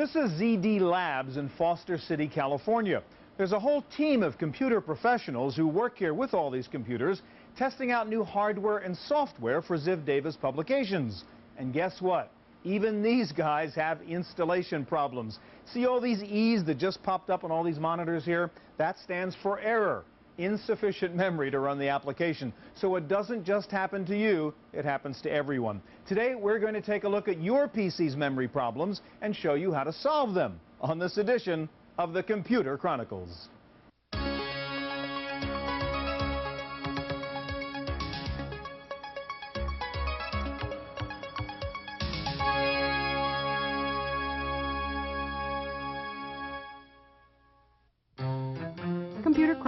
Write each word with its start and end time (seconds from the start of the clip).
This 0.00 0.16
is 0.16 0.30
ZD 0.40 0.80
Labs 0.80 1.36
in 1.36 1.50
Foster 1.58 1.98
City, 1.98 2.26
California. 2.26 3.02
There's 3.36 3.52
a 3.52 3.60
whole 3.60 3.84
team 3.98 4.22
of 4.22 4.38
computer 4.38 4.80
professionals 4.80 5.54
who 5.54 5.68
work 5.68 5.98
here 5.98 6.14
with 6.14 6.32
all 6.32 6.50
these 6.50 6.66
computers, 6.66 7.20
testing 7.58 7.90
out 7.90 8.08
new 8.08 8.24
hardware 8.24 8.78
and 8.78 8.96
software 8.96 9.60
for 9.60 9.76
Ziff 9.76 10.06
Davis 10.06 10.38
publications. 10.40 11.24
And 11.58 11.74
guess 11.74 12.00
what? 12.00 12.32
Even 12.64 13.02
these 13.02 13.30
guys 13.30 13.74
have 13.74 14.00
installation 14.00 14.86
problems. 14.86 15.38
See 15.66 15.84
all 15.84 16.00
these 16.00 16.22
E's 16.22 16.64
that 16.64 16.78
just 16.78 17.02
popped 17.02 17.28
up 17.28 17.44
on 17.44 17.50
all 17.50 17.62
these 17.62 17.78
monitors 17.78 18.24
here? 18.24 18.50
That 18.78 18.98
stands 19.00 19.36
for 19.42 19.60
error, 19.60 20.04
insufficient 20.38 21.14
memory 21.14 21.50
to 21.50 21.58
run 21.58 21.78
the 21.78 21.88
application. 21.88 22.52
So 22.74 22.96
it 22.96 23.08
doesn't 23.08 23.44
just 23.44 23.70
happen 23.70 24.04
to 24.06 24.16
you, 24.16 24.54
it 24.72 24.84
happens 24.84 25.20
to 25.22 25.30
everyone. 25.30 25.82
Today 26.06 26.34
we're 26.34 26.58
going 26.58 26.74
to 26.74 26.80
take 26.80 27.04
a 27.04 27.08
look 27.08 27.28
at 27.28 27.40
your 27.40 27.68
PC's 27.68 28.16
memory 28.16 28.48
problems 28.48 29.00
and 29.20 29.34
show 29.34 29.54
you 29.54 29.72
how 29.72 29.84
to 29.84 29.92
solve 29.92 30.34
them 30.34 30.60
on 30.80 30.98
this 30.98 31.18
edition 31.18 31.68
of 31.98 32.12
the 32.12 32.22
Computer 32.22 32.78
Chronicles. 32.78 33.48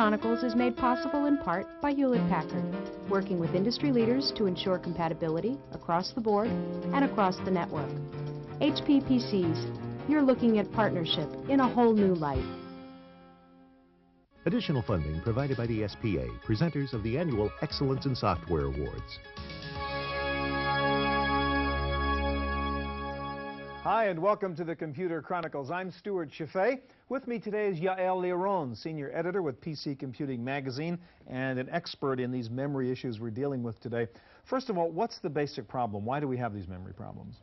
Chronicles 0.03 0.43
is 0.43 0.57
made 0.57 0.77
possible 0.77 1.27
in 1.27 1.39
part 1.39 1.81
by 1.81 1.93
Hewlett-Packard, 1.93 2.75
working 3.09 3.39
with 3.39 3.55
industry 3.55 3.93
leaders 3.93 4.33
to 4.35 4.47
ensure 4.47 4.77
compatibility 4.77 5.57
across 5.71 6.11
the 6.11 6.21
board 6.21 6.49
and 6.49 7.05
across 7.05 7.37
the 7.45 7.53
network. 7.53 7.89
HP 8.61 9.01
PCs, 9.09 10.09
you're 10.09 10.21
looking 10.21 10.59
at 10.59 10.73
partnership 10.73 11.29
in 11.49 11.61
a 11.61 11.69
whole 11.69 11.93
new 11.93 12.17
light. 12.17 12.43
Additional 14.45 14.83
funding 14.83 15.21
provided 15.21 15.57
by 15.57 15.69
the 15.69 15.87
SPA, 15.87 16.27
presenters 16.45 16.93
of 16.93 17.05
the 17.05 17.17
annual 17.17 17.49
Excellence 17.63 18.05
in 18.05 18.17
Software 18.17 18.65
Awards. 18.65 19.21
Hi, 23.83 24.07
and 24.07 24.23
welcome 24.23 24.55
to 24.55 24.63
the 24.63 24.77
Computer 24.77 25.21
Chronicles. 25.21 25.69
I'm 25.69 25.91
Stuart 25.91 26.31
Cheifet. 26.31 26.83
With 27.09 27.27
me 27.27 27.41
today 27.41 27.67
is 27.67 27.81
Yael 27.81 28.21
Li-Ron, 28.21 28.77
senior 28.77 29.11
editor 29.13 29.43
with 29.43 29.61
PC 29.61 29.99
Computing 29.99 30.45
Magazine 30.45 31.01
and 31.27 31.59
an 31.59 31.69
expert 31.69 32.21
in 32.21 32.31
these 32.31 32.49
memory 32.49 32.93
issues 32.93 33.19
we're 33.19 33.31
dealing 33.31 33.65
with 33.65 33.81
today. 33.81 34.07
First 34.49 34.71
of 34.71 34.79
all, 34.79 34.89
what's 34.93 35.19
the 35.19 35.29
basic 35.29 35.67
problem? 35.67 36.05
Why 36.05 36.21
do 36.21 36.29
we 36.29 36.37
have 36.37 36.55
these 36.55 36.69
memory 36.69 36.93
problems? 36.93 37.35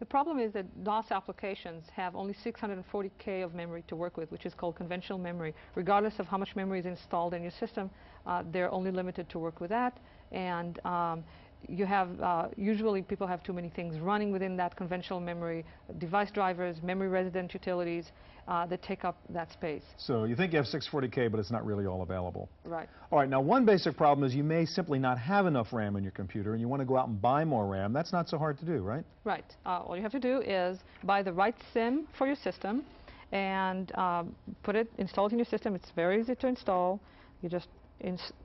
The 0.00 0.04
problem 0.04 0.40
is 0.40 0.52
that 0.54 0.82
DOS 0.82 1.06
applications 1.12 1.84
have 1.94 2.16
only 2.16 2.34
640K 2.44 3.44
of 3.44 3.54
memory 3.54 3.84
to 3.86 3.94
work 3.94 4.16
with, 4.16 4.32
which 4.32 4.44
is 4.44 4.54
called 4.54 4.74
conventional 4.74 5.20
memory. 5.20 5.54
Regardless 5.76 6.18
of 6.18 6.26
how 6.26 6.36
much 6.36 6.56
memory 6.56 6.80
is 6.80 6.86
installed 6.86 7.32
in 7.32 7.42
your 7.42 7.52
system, 7.60 7.90
uh, 8.26 8.42
they're 8.52 8.72
only 8.72 8.90
limited 8.90 9.28
to 9.30 9.38
work 9.38 9.60
with 9.60 9.70
that. 9.70 9.98
And 10.32 10.84
um, 10.84 11.24
you 11.68 11.86
have, 11.86 12.20
uh, 12.20 12.48
usually 12.56 13.02
people 13.02 13.26
have 13.26 13.42
too 13.42 13.52
many 13.52 13.68
things 13.68 13.98
running 13.98 14.30
within 14.32 14.56
that 14.56 14.76
conventional 14.76 15.20
memory, 15.20 15.64
device 15.98 16.30
drivers, 16.30 16.76
memory 16.82 17.08
resident 17.08 17.52
utilities 17.54 18.10
uh, 18.48 18.66
that 18.66 18.82
take 18.82 19.04
up 19.04 19.18
that 19.30 19.52
space. 19.52 19.82
So 19.96 20.24
you 20.24 20.36
think 20.36 20.52
you 20.52 20.58
have 20.58 20.66
640K, 20.66 21.30
but 21.30 21.40
it's 21.40 21.50
not 21.50 21.66
really 21.66 21.86
all 21.86 22.02
available. 22.02 22.48
Right. 22.64 22.88
All 23.10 23.18
right, 23.18 23.28
now 23.28 23.40
one 23.40 23.64
basic 23.64 23.96
problem 23.96 24.26
is 24.26 24.34
you 24.34 24.44
may 24.44 24.64
simply 24.64 24.98
not 24.98 25.18
have 25.18 25.46
enough 25.46 25.72
RAM 25.72 25.96
in 25.96 26.02
your 26.02 26.12
computer 26.12 26.52
and 26.52 26.60
you 26.60 26.68
want 26.68 26.80
to 26.80 26.86
go 26.86 26.96
out 26.96 27.08
and 27.08 27.20
buy 27.20 27.44
more 27.44 27.66
RAM. 27.66 27.92
That's 27.92 28.12
not 28.12 28.28
so 28.28 28.38
hard 28.38 28.58
to 28.60 28.64
do, 28.64 28.78
right? 28.78 29.04
Right. 29.24 29.44
Uh, 29.64 29.80
all 29.80 29.96
you 29.96 30.02
have 30.02 30.12
to 30.12 30.20
do 30.20 30.40
is 30.42 30.78
buy 31.04 31.22
the 31.22 31.32
right 31.32 31.56
SIMM 31.74 32.04
for 32.16 32.26
your 32.26 32.36
system 32.36 32.84
and 33.32 33.94
um, 33.96 34.34
put 34.62 34.76
it, 34.76 34.90
install 34.98 35.26
it 35.26 35.32
in 35.32 35.38
your 35.38 35.46
system. 35.46 35.74
It's 35.74 35.90
very 35.96 36.20
easy 36.20 36.36
to 36.36 36.46
install. 36.46 37.00
You 37.42 37.48
just 37.48 37.68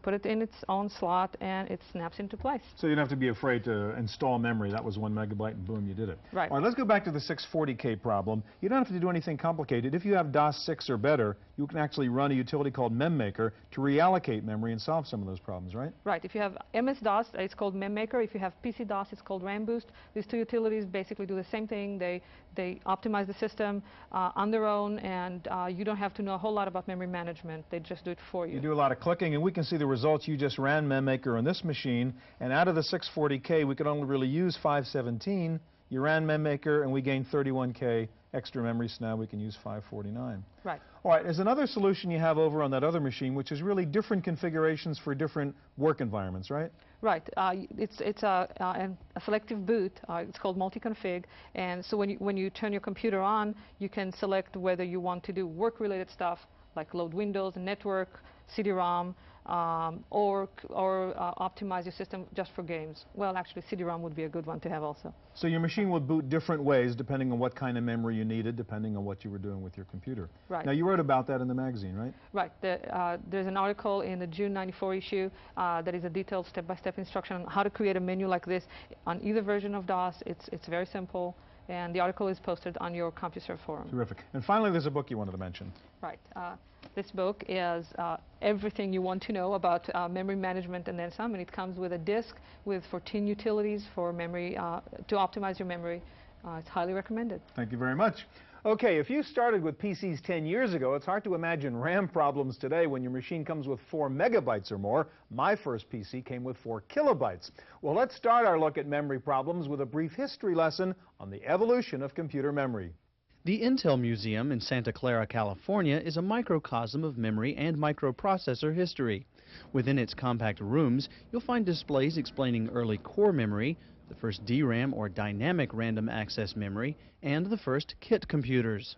put 0.02 0.14
it 0.14 0.26
in 0.26 0.42
its 0.42 0.56
own 0.70 0.90
slot 0.90 1.36
and 1.42 1.70
it 1.70 1.82
snaps 1.92 2.20
into 2.20 2.38
place. 2.38 2.62
So 2.76 2.88
you 2.88 2.96
don't 2.96 3.04
have 3.04 3.10
to 3.10 3.16
be 3.16 3.30
afraid 3.30 3.64
to 3.66 3.96
install 3.98 4.40
memory. 4.40 4.72
That 4.72 4.84
was 4.84 4.98
one 4.98 5.14
megabyte 5.14 5.52
and 5.52 5.66
boom, 5.66 5.88
you 5.88 5.94
did 5.94 6.10
it. 6.10 6.18
Right. 6.32 6.50
All 6.50 6.58
right, 6.58 6.64
let's 6.64 6.76
go 6.76 6.86
back 6.86 7.04
to 7.06 7.12
the 7.12 7.20
640K 7.20 8.02
problem. 8.02 8.44
You 8.62 8.70
don't 8.70 8.80
have 8.80 8.88
to 8.88 9.00
do 9.00 9.10
anything 9.10 9.38
complicated. 9.38 9.94
If 9.94 10.06
you 10.06 10.14
have 10.14 10.32
DOS 10.32 10.66
6 10.66 10.90
or 10.90 10.98
better, 10.98 11.38
you 11.58 11.68
can 11.68 11.78
actually 11.78 12.10
run 12.10 12.32
a 12.32 12.34
utility 12.34 12.72
called 12.72 12.98
MemMaker 12.98 13.52
to 13.72 13.82
reallocate 13.82 14.44
memory 14.44 14.72
and 14.72 14.82
solve 14.82 15.06
some 15.06 15.22
of 15.22 15.28
those 15.28 15.40
problems, 15.40 15.76
right? 15.76 15.92
Right. 16.04 16.24
If 16.26 16.34
you 16.34 16.42
have 16.42 16.58
MS-DOS, 16.74 17.28
it's 17.36 17.54
called 17.54 17.76
MemMaker. 17.76 18.24
If 18.24 18.34
you 18.34 18.40
have 18.40 18.54
PC-DOS, 18.64 19.08
it's 19.12 19.22
called 19.22 19.44
RAM 19.44 19.66
Boost. 19.66 19.88
These 20.16 20.26
two 20.26 20.38
utilities 20.38 20.86
basically 20.86 21.26
do 21.26 21.36
the 21.36 21.46
same 21.52 21.68
thing. 21.68 22.00
They, 22.00 22.22
they 22.56 22.80
optimize 22.86 23.28
the 23.28 23.34
system 23.36 23.84
uh, 24.12 24.32
on 24.36 24.50
their 24.50 24.66
own 24.66 25.00
and 25.00 25.48
uh, 25.50 25.68
you 25.68 25.86
don't 25.86 25.98
have 25.98 26.14
to 26.16 26.22
know 26.22 26.34
a 26.34 26.38
whole 26.38 26.54
lot 26.54 26.68
about 26.68 26.88
memory 26.88 27.08
management. 27.08 27.66
They 27.70 27.80
just 27.80 28.06
do 28.06 28.12
it 28.12 28.20
for 28.32 28.48
you. 28.48 28.56
You 28.56 28.62
do 28.62 28.74
a 28.74 28.76
lot 28.76 28.92
of 28.92 29.00
clicking 29.00 29.36
and 29.42 29.46
we 29.48 29.52
can 29.52 29.64
see 29.64 29.76
the 29.76 29.88
results 29.88 30.28
you 30.28 30.38
just 30.38 30.60
ran 30.60 30.88
MemMaker 30.88 31.36
on 31.36 31.44
this 31.44 31.64
machine, 31.64 32.14
and 32.40 32.54
out 32.54 32.68
of 32.68 32.76
the 32.76 32.82
640K, 32.82 33.68
we 33.68 33.74
could 33.74 33.88
only 33.88 34.06
really 34.06 34.28
use 34.28 34.56
517. 34.62 35.60
You 35.90 36.00
ran 36.00 36.28
MemMaker, 36.28 36.84
and 36.84 36.92
we 36.94 37.02
gained 37.02 37.26
31K 37.34 38.08
extra 38.36 38.62
memory, 38.62 38.88
so 38.88 38.98
now 39.04 39.16
we 39.16 39.26
can 39.26 39.40
use 39.40 39.58
549. 39.64 40.44
Right. 40.64 40.80
All 41.04 41.10
right, 41.10 41.24
there's 41.24 41.40
another 41.40 41.66
solution 41.66 42.12
you 42.12 42.20
have 42.20 42.38
over 42.38 42.62
on 42.62 42.70
that 42.70 42.84
other 42.84 43.00
machine, 43.00 43.34
which 43.34 43.52
is 43.52 43.64
really 43.64 43.84
different 43.84 44.24
configurations 44.24 45.00
for 45.00 45.16
different 45.16 45.56
work 45.76 46.02
environments, 46.02 46.52
right? 46.52 46.72
Right. 47.02 47.28
Uh, 47.36 47.54
it's 47.80 48.00
it's 48.00 48.22
a, 48.22 48.48
uh, 48.60 48.90
a 49.16 49.22
selective 49.22 49.66
boot. 49.66 50.00
Uh, 50.08 50.24
it's 50.30 50.38
called 50.38 50.56
multi-config, 50.56 51.24
and 51.56 51.84
so 51.84 51.98
when 51.98 52.12
you 52.12 52.18
when 52.18 52.38
you 52.38 52.52
turn 52.52 52.72
your 52.72 52.80
computer 52.82 53.20
on, 53.20 53.56
you 53.80 53.90
can 53.90 54.14
select 54.14 54.56
whether 54.56 54.84
you 54.84 55.00
want 55.00 55.24
to 55.24 55.34
do 55.34 55.48
work-related 55.48 56.12
stuff 56.12 56.38
like 56.76 56.94
load 56.94 57.14
Windows, 57.14 57.54
and 57.56 57.66
network, 57.66 58.24
CD-ROM, 58.56 59.16
um, 59.46 60.04
or, 60.12 60.48
or 60.70 61.14
uh, 61.18 61.34
optimize 61.36 61.86
your 61.86 61.94
system 61.94 62.26
just 62.36 62.52
for 62.54 62.64
games. 62.64 63.06
Well, 63.16 63.36
actually, 63.36 63.64
CD-ROM 63.70 64.02
would 64.04 64.16
be 64.16 64.24
a 64.26 64.30
good 64.30 64.46
one 64.46 64.60
to 64.62 64.70
have 64.70 64.84
also. 64.84 65.14
So 65.34 65.48
your 65.48 65.60
machine 65.60 65.90
would 65.90 66.08
boot 66.08 66.30
different 66.30 66.64
ways 66.64 66.96
depending 66.96 67.32
on 67.32 67.40
what 67.40 67.56
kind 67.56 67.78
of 67.78 67.84
memory 67.84 68.16
you 68.16 68.26
needed, 68.26 68.56
depending 68.56 68.96
on 68.96 69.04
what 69.04 69.24
you 69.24 69.32
were 69.32 69.40
doing 69.40 69.62
with 69.62 69.76
your 69.78 69.86
computer. 69.88 70.30
Right. 70.48 70.66
Now, 70.66 70.74
you 70.74 70.86
wrote 70.88 71.00
about 71.00 71.26
that 71.28 71.42
in 71.42 71.48
the 71.48 71.56
magazine, 71.56 71.96
right? 71.96 72.14
Right. 72.34 72.52
The, 72.62 72.96
uh, 72.96 73.18
there's 73.30 73.48
an 73.48 73.58
article 73.58 74.02
in 74.02 74.20
the 74.20 74.28
June 74.28 74.54
94 74.54 74.96
issue 74.96 75.32
uh, 75.58 75.82
that 75.82 75.96
is 75.96 76.04
a 76.04 76.10
detailed 76.10 76.46
step-by-step 76.48 76.96
-step 76.96 77.00
instruction 77.00 77.36
on 77.38 77.48
how 77.48 77.64
to 77.64 77.70
create 77.70 77.98
a 77.98 78.00
menu 78.00 78.28
like 78.28 78.46
this 78.46 78.64
on 79.06 79.20
either 79.22 79.42
version 79.42 79.76
of 79.76 79.86
DOS. 79.86 80.24
It's, 80.26 80.48
it's 80.50 80.68
very 80.68 80.86
simple 80.86 81.36
and 81.70 81.96
the 81.96 82.00
article 82.00 82.28
is 82.28 82.40
posted 82.40 82.78
on 82.80 82.94
your 82.94 83.12
CompuServe 83.12 83.60
forum. 83.66 83.90
Terrific. 83.90 84.18
And 84.34 84.44
finally, 84.44 84.72
there's 84.72 84.88
a 84.88 84.92
book 84.92 85.10
you 85.10 85.18
wanted 85.18 85.32
to 85.32 85.38
mention. 85.38 85.72
Right. 86.02 86.20
Uh, 86.36 86.56
this 86.96 87.12
book 87.12 87.44
is 87.48 87.86
uh, 87.98 88.18
everything 88.42 88.92
you 88.92 89.02
want 89.02 89.22
to 89.24 89.32
know 89.32 89.54
about 89.54 89.94
uh, 89.96 90.08
memory 90.08 90.36
management 90.36 90.88
and 90.88 90.98
then 90.98 91.12
some, 91.16 91.34
and 91.34 91.42
it 91.42 91.52
comes 91.52 91.78
with 91.78 91.94
a 91.94 91.98
disk 91.98 92.36
with 92.66 92.84
14 92.92 93.28
utilities 93.28 93.86
for 93.96 94.12
memory 94.12 94.58
uh, 94.58 94.82
to 95.08 95.16
optimize 95.16 95.60
your 95.60 95.68
memory. 95.68 96.02
Uh, 96.46 96.58
it's 96.60 96.68
highly 96.68 96.94
recommended. 96.94 97.42
Thank 97.56 97.72
you 97.72 97.78
very 97.78 97.96
much. 97.96 98.26
Okay, 98.64 99.00
if 99.00 99.10
you 99.10 99.24
started 99.24 99.64
with 99.64 99.80
PCs 99.80 100.22
10 100.22 100.46
years 100.46 100.76
ago, 100.76 100.94
it's 100.94 101.06
hard 101.06 101.24
to 101.24 101.34
imagine 101.34 101.76
RAM 101.76 102.08
problems 102.08 102.60
today 102.60 102.86
when 102.86 103.02
your 103.02 103.12
machine 103.12 103.44
comes 103.44 103.68
with 103.68 103.80
4 103.90 104.08
megabytes 104.08 104.72
or 104.72 104.78
more. 104.78 105.08
My 105.32 105.56
first 105.56 105.90
PC 105.90 106.24
came 106.24 106.44
with 106.44 106.58
4 106.58 106.84
kilobytes. 106.84 107.50
Well, 107.82 107.96
let's 107.96 108.16
start 108.16 108.46
our 108.46 108.60
look 108.60 108.78
at 108.78 108.86
memory 108.86 109.20
problems 109.20 109.68
with 109.68 109.82
a 109.82 109.86
brief 109.86 110.12
history 110.12 110.54
lesson 110.54 110.94
on 111.20 111.32
the 111.32 111.44
evolution 111.44 112.04
of 112.04 112.14
computer 112.14 112.52
memory. 112.52 112.94
The 113.44 113.62
Intel 113.64 114.00
Museum 114.00 114.52
in 114.52 114.62
Santa 114.62 114.94
Clara, 114.94 115.26
California 115.26 115.98
is 115.98 116.16
a 116.16 116.22
microcosm 116.22 117.04
of 117.04 117.18
memory 117.18 117.56
and 117.56 117.76
microprocessor 117.76 118.76
history. 118.76 119.26
Within 119.74 119.98
its 119.98 120.14
compact 120.14 120.60
rooms, 120.60 121.10
you'll 121.32 121.42
find 121.42 121.66
displays 121.66 122.18
explaining 122.18 122.70
early 122.70 123.00
core 123.00 123.34
memory, 123.34 123.80
the 124.10 124.14
first 124.14 124.46
DRAM 124.46 124.94
or 124.94 125.10
dynamic 125.10 125.74
random 125.74 126.08
access 126.08 126.56
memory, 126.56 126.96
and 127.24 127.48
the 127.48 127.58
first 127.58 127.96
kit 128.00 128.28
computers. 128.28 128.96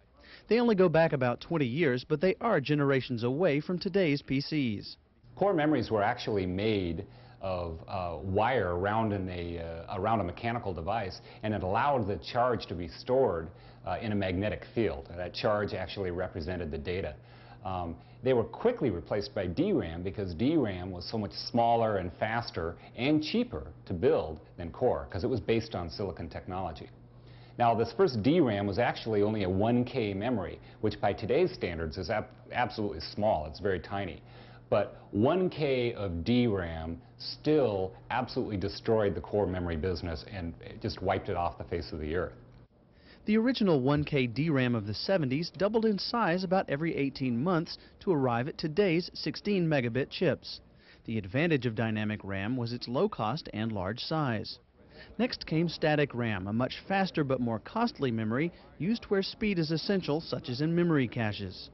They 0.50 0.60
only 0.60 0.76
go 0.76 0.90
back 0.90 1.14
about 1.14 1.40
20 1.40 1.66
years, 1.66 2.04
but 2.04 2.20
they 2.20 2.36
are 2.42 2.60
generations 2.60 3.24
away 3.24 3.62
from 3.62 3.80
today's 3.80 4.22
PCs. 4.22 4.98
Core 5.36 5.54
memories 5.54 5.90
were 5.90 6.04
actually 6.04 6.46
made 6.46 7.06
of 7.44 7.78
uh, 7.88 8.18
wire 8.24 8.76
around, 8.76 9.12
a, 9.14 9.60
uh, 9.60 10.00
around 10.00 10.22
a 10.22 10.24
mechanical 10.24 10.74
device, 10.74 11.20
and 11.44 11.54
it 11.54 11.62
allowed 11.62 12.08
the 12.08 12.16
charge 12.32 12.66
to 12.68 12.74
be 12.74 12.88
stored 12.88 13.50
uh, 13.86 13.98
in 14.02 14.14
a 14.14 14.16
magnetic 14.16 14.64
field. 14.74 15.10
That 15.16 15.34
charge 15.34 15.74
actually 15.74 16.12
represented 16.12 16.72
the 16.72 16.78
data. 16.78 17.16
Um, 17.66 17.96
they 18.24 18.34
were 18.34 18.46
quickly 18.46 18.90
replaced 18.90 19.36
by 19.36 19.48
DRAM 19.48 20.02
because 20.02 20.34
DRAM 20.34 20.90
was 20.92 21.06
so 21.10 21.18
much 21.18 21.34
smaller 21.52 21.98
and 21.98 22.12
faster 22.20 22.76
and 22.96 23.22
cheaper 23.22 23.68
to 23.86 23.94
build 23.94 24.40
than 24.58 24.72
Core 24.72 25.06
because 25.10 25.26
it 25.26 25.30
was 25.30 25.42
based 25.42 25.76
on 25.76 25.90
silicon 25.90 26.30
technology. 26.30 26.90
Now, 27.60 27.76
this 27.76 27.94
first 27.96 28.24
DRAM 28.24 28.66
was 28.66 28.80
actually 28.80 29.22
only 29.22 29.44
a 29.44 29.50
1K 29.50 30.16
memory, 30.16 30.60
which 30.82 31.00
by 31.00 31.14
today's 31.14 31.54
standards 31.54 31.98
is 31.98 32.10
ab 32.10 32.26
absolutely 32.52 33.02
small. 33.14 33.46
It's 33.48 33.60
very 33.60 33.80
tiny. 33.80 34.22
But 34.74 34.98
1K 35.16 35.94
of 35.94 36.26
DRAM 36.26 37.00
still 37.20 37.94
absolutely 38.10 38.58
destroyed 38.58 39.14
the 39.14 39.22
core 39.22 39.46
memory 39.46 39.76
business 39.76 40.26
and 40.32 40.56
just 40.82 41.00
wiped 41.00 41.30
it 41.30 41.38
off 41.38 41.60
the 41.60 41.64
face 41.64 41.92
of 41.92 42.00
the 42.00 42.16
earth. 42.16 42.34
The 43.26 43.38
original 43.38 43.84
1K 43.84 44.34
DRAM 44.34 44.74
of 44.74 44.88
the 44.88 44.94
70s 44.94 45.54
doubled 45.54 45.86
in 45.86 46.00
size 46.00 46.44
about 46.44 46.68
every 46.72 46.96
18 46.96 47.44
months 47.44 47.78
to 48.00 48.12
arrive 48.12 48.48
at 48.48 48.58
today's 48.58 49.12
16 49.14 49.70
megabit 49.70 50.10
chips. 50.10 50.60
The 51.06 51.20
advantage 51.20 51.68
of 51.68 51.76
dynamic 51.76 52.24
RAM 52.24 52.58
was 52.58 52.74
its 52.74 52.88
low 52.88 53.08
cost 53.08 53.50
and 53.54 53.72
large 53.72 54.00
size. 54.00 54.58
Next 55.20 55.46
came 55.46 55.70
static 55.70 56.16
RAM, 56.16 56.48
a 56.48 56.52
much 56.52 56.80
faster 56.88 57.24
but 57.24 57.40
more 57.40 57.60
costly 57.60 58.10
memory 58.10 58.52
used 58.80 59.04
where 59.04 59.22
speed 59.22 59.60
is 59.60 59.70
essential, 59.70 60.20
such 60.20 60.50
as 60.50 60.62
in 60.62 60.74
memory 60.74 61.08
caches. 61.08 61.70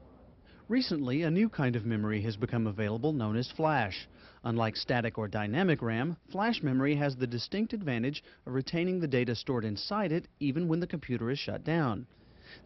Recently, 0.70 1.22
a 1.22 1.32
new 1.32 1.48
kind 1.48 1.74
of 1.74 1.84
memory 1.84 2.20
has 2.20 2.36
become 2.36 2.68
available 2.68 3.12
known 3.12 3.34
as 3.34 3.50
flash. 3.50 4.06
Unlike 4.44 4.76
static 4.76 5.18
or 5.18 5.26
dynamic 5.26 5.82
RAM, 5.82 6.16
flash 6.30 6.62
memory 6.62 6.94
has 6.94 7.16
the 7.16 7.26
distinct 7.26 7.72
advantage 7.72 8.22
of 8.46 8.54
retaining 8.54 9.00
the 9.00 9.08
data 9.08 9.34
stored 9.34 9.64
inside 9.64 10.12
it 10.12 10.28
even 10.38 10.68
when 10.68 10.78
the 10.78 10.86
computer 10.86 11.28
is 11.28 11.40
shut 11.40 11.64
down. 11.64 12.06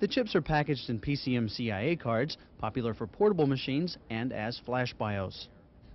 The 0.00 0.08
chips 0.08 0.34
are 0.36 0.42
packaged 0.42 0.90
in 0.90 1.00
PCMCIA 1.00 1.98
cards, 1.98 2.36
popular 2.58 2.92
for 2.92 3.06
portable 3.06 3.46
machines 3.46 3.96
and 4.10 4.34
as 4.34 4.58
flash 4.58 4.92
BIOS. 4.92 5.48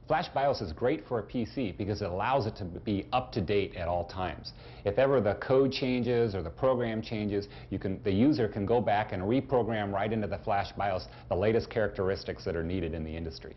Flash 0.09 0.27
BIOS 0.29 0.61
is 0.61 0.73
great 0.73 1.07
for 1.07 1.19
a 1.19 1.23
PC 1.23 1.77
because 1.77 2.01
it 2.01 2.09
allows 2.09 2.47
it 2.47 2.55
to 2.55 2.65
be 2.65 3.05
up 3.13 3.31
to 3.31 3.41
date 3.41 3.75
at 3.75 3.87
all 3.87 4.05
times. 4.05 4.53
If 4.83 4.97
ever 4.97 5.21
the 5.21 5.35
code 5.35 5.71
changes 5.71 6.33
or 6.33 6.41
the 6.41 6.49
program 6.49 6.99
changes, 6.99 7.47
you 7.69 7.77
can, 7.77 8.01
the 8.01 8.11
user 8.11 8.47
can 8.47 8.65
go 8.65 8.81
back 8.81 9.11
and 9.11 9.21
reprogram 9.21 9.93
right 9.93 10.11
into 10.11 10.25
the 10.25 10.39
Flash 10.39 10.71
BIOS 10.71 11.05
the 11.29 11.35
latest 11.35 11.69
characteristics 11.69 12.43
that 12.45 12.55
are 12.55 12.63
needed 12.63 12.95
in 12.95 13.03
the 13.03 13.15
industry. 13.15 13.55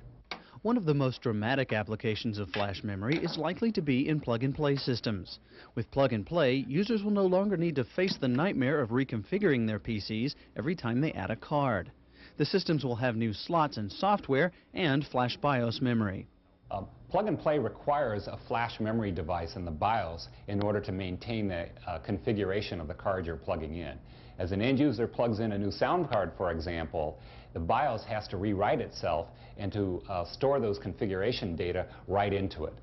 One 0.60 0.76
of 0.76 0.84
the 0.84 0.92
most 0.92 1.22
dramatic 1.22 1.72
applications 1.72 2.36
of 2.38 2.50
flash 2.50 2.84
memory 2.84 3.16
is 3.16 3.38
likely 3.38 3.72
to 3.72 3.80
be 3.80 4.06
in 4.06 4.20
plug-and-play 4.20 4.76
systems. 4.76 5.38
With 5.74 5.90
plug-and-play, 5.90 6.66
users 6.68 7.02
will 7.02 7.12
no 7.12 7.24
longer 7.24 7.56
need 7.56 7.76
to 7.76 7.84
face 7.84 8.18
the 8.20 8.28
nightmare 8.28 8.82
of 8.82 8.90
reconfiguring 8.90 9.66
their 9.66 9.80
PCs 9.80 10.34
every 10.58 10.76
time 10.76 11.00
they 11.00 11.12
add 11.12 11.30
a 11.30 11.36
card. 11.36 11.90
The 12.36 12.44
systems 12.44 12.84
will 12.84 12.96
have 12.96 13.16
new 13.16 13.32
slots 13.32 13.78
and 13.78 13.90
software 13.90 14.52
and 14.74 15.02
flash 15.06 15.38
BIOS 15.38 15.80
memory. 15.80 16.28
Uh, 16.72 16.82
plug 17.10 17.28
and 17.28 17.38
play 17.38 17.58
requires 17.58 18.26
a 18.28 18.38
flash 18.48 18.80
memory 18.80 19.12
device 19.12 19.56
in 19.56 19.64
the 19.66 19.70
BIOS 19.70 20.28
in 20.48 20.62
order 20.62 20.80
to 20.80 20.90
maintain 20.90 21.46
the 21.46 21.66
uh, 21.86 21.98
configuration 21.98 22.80
of 22.80 22.88
the 22.88 22.94
card 22.94 23.26
you're 23.26 23.36
plugging 23.36 23.76
in. 23.76 23.98
As 24.38 24.52
an 24.52 24.62
end 24.62 24.78
user 24.78 25.06
plugs 25.06 25.40
in 25.40 25.52
a 25.52 25.58
new 25.58 25.70
sound 25.70 26.08
card, 26.08 26.32
for 26.38 26.50
example, 26.50 27.18
the 27.52 27.60
BIOS 27.60 28.04
has 28.04 28.26
to 28.28 28.38
rewrite 28.38 28.80
itself 28.80 29.28
and 29.58 29.70
to 29.74 30.02
uh, 30.08 30.24
store 30.24 30.58
those 30.58 30.78
configuration 30.78 31.54
data 31.54 31.86
right 32.08 32.32
into 32.32 32.64
it. 32.64 32.74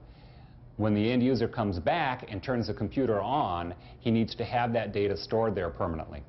When 0.77 0.93
the 0.93 1.11
end 1.11 1.23
user 1.23 1.47
comes 1.47 1.79
back 1.79 2.27
and 2.29 2.43
turns 2.43 2.67
the 2.67 2.73
computer 2.75 3.19
on, 3.19 3.73
he 3.99 4.11
needs 4.11 4.35
to 4.35 4.45
have 4.45 4.71
that 4.73 4.93
data 4.93 5.17
stored 5.17 5.55
there 5.55 5.71
permanently. 5.71 6.23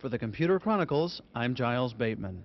For 0.00 0.08
the 0.08 0.18
Computer 0.18 0.58
Chronicles, 0.58 1.20
I'm 1.34 1.54
Giles 1.54 1.92
Bateman. 1.92 2.42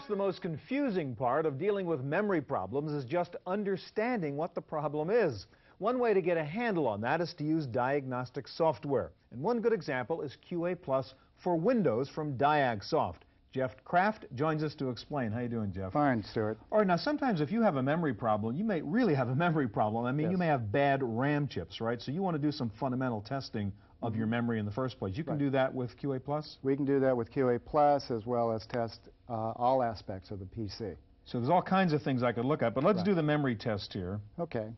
Perhaps 0.00 0.08
the 0.08 0.16
most 0.16 0.40
confusing 0.40 1.14
part 1.14 1.44
of 1.44 1.58
dealing 1.58 1.84
with 1.84 2.02
memory 2.02 2.40
problems 2.40 2.90
is 2.92 3.04
just 3.04 3.36
understanding 3.46 4.34
what 4.34 4.54
the 4.54 4.60
problem 4.62 5.10
is. 5.10 5.44
One 5.76 5.98
way 5.98 6.14
to 6.14 6.22
get 6.22 6.38
a 6.38 6.42
handle 6.44 6.88
on 6.88 7.02
that 7.02 7.20
is 7.20 7.34
to 7.34 7.44
use 7.44 7.66
diagnostic 7.66 8.48
software. 8.48 9.12
And 9.30 9.42
one 9.42 9.60
good 9.60 9.74
example 9.74 10.22
is 10.22 10.38
QA 10.50 10.74
Plus 10.80 11.12
for 11.44 11.54
Windows 11.56 12.08
from 12.08 12.38
Diagsoft. 12.38 13.26
Jeff 13.52 13.72
Kraft 13.84 14.24
joins 14.34 14.62
us 14.62 14.74
to 14.76 14.88
explain. 14.88 15.32
How 15.32 15.40
you 15.40 15.48
doing, 15.48 15.70
Jeff? 15.70 15.92
Fine, 15.92 16.22
Stuart. 16.22 16.56
All 16.72 16.78
right, 16.78 16.86
now 16.86 16.96
sometimes 16.96 17.42
if 17.42 17.52
you 17.52 17.60
have 17.60 17.76
a 17.76 17.82
memory 17.82 18.14
problem, 18.14 18.56
you 18.56 18.64
may 18.64 18.80
really 18.80 19.12
have 19.14 19.28
a 19.28 19.34
memory 19.46 19.68
problem. 19.68 20.06
I 20.06 20.12
mean, 20.12 20.28
Yes. 20.28 20.32
you 20.32 20.38
may 20.38 20.46
have 20.46 20.72
bad 20.72 21.00
RAM 21.02 21.46
chips, 21.46 21.78
right? 21.78 22.00
So 22.00 22.10
you 22.10 22.22
want 22.22 22.36
to 22.36 22.40
do 22.42 22.52
some 22.52 22.70
fundamental 22.80 23.20
testing 23.20 23.70
of 24.02 24.16
your 24.16 24.26
memory 24.26 24.58
in 24.58 24.64
the 24.64 24.72
first 24.72 24.98
place. 24.98 25.14
You 25.18 25.24
can 25.24 25.34
Mm-hmm. 25.34 25.42
Right. 25.44 25.46
do 25.46 25.50
that 25.50 25.74
with 25.74 25.94
QA 26.00 26.24
Plus? 26.24 26.56
We 26.62 26.74
can 26.74 26.86
do 26.86 27.00
that 27.00 27.14
with 27.14 27.30
QA 27.30 27.60
Plus 27.62 28.10
as 28.10 28.24
well 28.24 28.50
as 28.50 28.64
test 28.64 29.00
uh, 29.30 29.52
all 29.56 29.82
aspects 29.82 30.30
of 30.30 30.38
the 30.40 30.46
PC. 30.46 30.96
So 31.24 31.38
there's 31.38 31.50
all 31.50 31.62
kinds 31.62 31.92
of 31.92 32.02
things 32.02 32.22
I 32.22 32.32
could 32.32 32.44
look 32.44 32.62
at, 32.62 32.74
but 32.74 32.82
let's 32.82 32.98
Right. 32.98 33.06
do 33.06 33.14
the 33.14 33.22
memory 33.22 33.54
test 33.54 33.92
here. 33.92 34.20
Okay. 34.38 34.68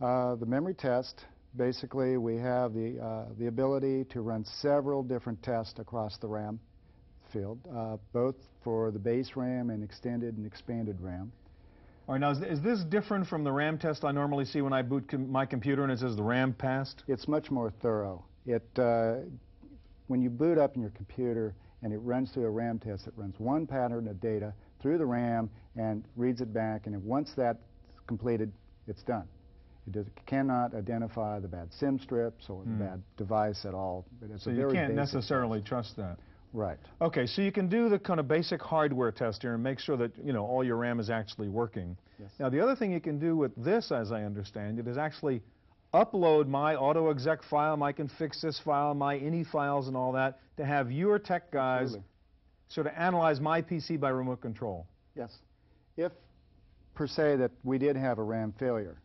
Uh, 0.00 0.34
the 0.34 0.46
memory 0.46 0.74
test, 0.74 1.24
basically 1.56 2.16
we 2.16 2.36
have 2.36 2.74
the, 2.74 2.98
uh, 3.00 3.26
the 3.38 3.46
ability 3.46 4.04
to 4.06 4.20
run 4.22 4.44
several 4.44 5.02
different 5.04 5.40
tests 5.42 5.78
across 5.78 6.18
the 6.18 6.26
RAM 6.26 6.58
field, 7.32 7.58
uh, 7.72 7.96
both 8.12 8.34
for 8.64 8.90
the 8.90 8.98
base 8.98 9.36
RAM 9.36 9.70
and 9.70 9.84
extended 9.84 10.36
and 10.36 10.46
expanded 10.46 11.00
RAM. 11.00 11.30
All 12.06 12.14
right, 12.14 12.20
now 12.20 12.30
is, 12.32 12.42
is 12.42 12.60
this 12.60 12.82
different 12.84 13.26
from 13.28 13.44
the 13.44 13.52
RAM 13.52 13.78
test 13.78 14.04
I 14.04 14.12
normally 14.12 14.44
see 14.44 14.60
when 14.60 14.72
I 14.72 14.82
boot 14.82 15.08
com 15.08 15.30
my 15.30 15.46
computer 15.46 15.84
and 15.84 15.92
it 15.92 16.00
says 16.00 16.16
the 16.16 16.22
RAM 16.22 16.52
passed? 16.52 17.02
It's 17.06 17.28
much 17.28 17.50
more 17.50 17.70
thorough. 17.70 18.24
It, 18.46 18.68
uh, 18.76 19.20
when 20.06 20.20
you 20.20 20.30
boot 20.30 20.58
up 20.58 20.76
in 20.76 20.82
your 20.82 20.90
computer 20.90 21.54
and 21.82 21.92
it 21.92 21.98
runs 21.98 22.30
through 22.32 22.44
a 22.44 22.50
RAM 22.50 22.78
test, 22.78 23.06
it 23.06 23.14
runs 23.16 23.34
one 23.38 23.66
pattern 23.66 24.08
of 24.08 24.20
data 24.20 24.52
through 24.80 24.98
the 24.98 25.06
RAM 25.06 25.50
and 25.76 26.04
reads 26.16 26.40
it 26.40 26.52
back, 26.52 26.86
and 26.86 27.02
once 27.04 27.32
that's 27.36 27.58
completed, 28.06 28.52
it's 28.86 29.02
done. 29.02 29.26
It 29.86 29.92
does, 29.92 30.06
cannot 30.26 30.74
identify 30.74 31.40
the 31.40 31.48
bad 31.48 31.70
SIMM 31.78 32.02
strips 32.02 32.48
or 32.48 32.64
the 32.64 32.70
bad 32.70 33.02
device 33.16 33.64
at 33.66 33.74
all. 33.74 34.06
But 34.20 34.30
it's 34.30 34.44
Hmm. 34.44 34.50
So 34.50 34.56
you 34.56 34.72
can't 34.72 34.94
necessarily 34.94 35.60
trust 35.60 35.96
that. 35.96 36.18
Right. 36.54 36.78
Okay, 37.02 37.26
so 37.26 37.42
you 37.42 37.50
can 37.50 37.68
do 37.68 37.88
the 37.88 37.98
kind 37.98 38.20
of 38.20 38.28
basic 38.28 38.62
hardware 38.62 39.10
test 39.10 39.42
here 39.42 39.54
and 39.54 39.62
make 39.62 39.80
sure 39.80 39.96
that, 39.96 40.12
you 40.24 40.32
know, 40.32 40.46
all 40.46 40.62
your 40.62 40.76
RAM 40.76 41.00
is 41.00 41.10
actually 41.10 41.48
working. 41.48 41.96
Yes. 42.20 42.30
Now, 42.38 42.48
the 42.48 42.60
other 42.60 42.76
thing 42.76 42.92
you 42.92 43.00
can 43.00 43.18
do 43.18 43.36
with 43.36 43.52
this, 43.56 43.90
as 43.90 44.12
I 44.12 44.22
understand 44.22 44.78
it, 44.78 44.86
is 44.86 44.96
actually 44.96 45.42
upload 45.94 46.48
my 46.48 46.74
AutoExec 46.74 47.38
file, 47.48 47.76
my 47.76 47.92
config.sys 47.92 48.62
file, 48.62 48.94
my 48.94 49.16
ini 49.16 49.46
files 49.46 49.86
and 49.88 49.96
all 49.96 50.12
that 50.12 50.40
to 50.56 50.64
have 50.64 50.90
your 50.90 51.18
tech 51.18 51.50
guys 51.50 51.82
Absolutely. 51.82 52.06
sort 52.68 52.86
of 52.88 52.92
analyze 52.96 53.40
my 53.40 53.62
PC 53.62 53.98
by 53.98 54.10
remote 54.10 54.40
control. 54.40 54.86
Yes. 55.14 55.32
If, 55.96 56.12
per 56.94 57.06
se, 57.06 57.36
that 57.36 57.52
we 57.62 57.78
did 57.78 57.96
have 57.96 58.18
a 58.18 58.22
RAM 58.22 58.52
failure, 58.58 58.96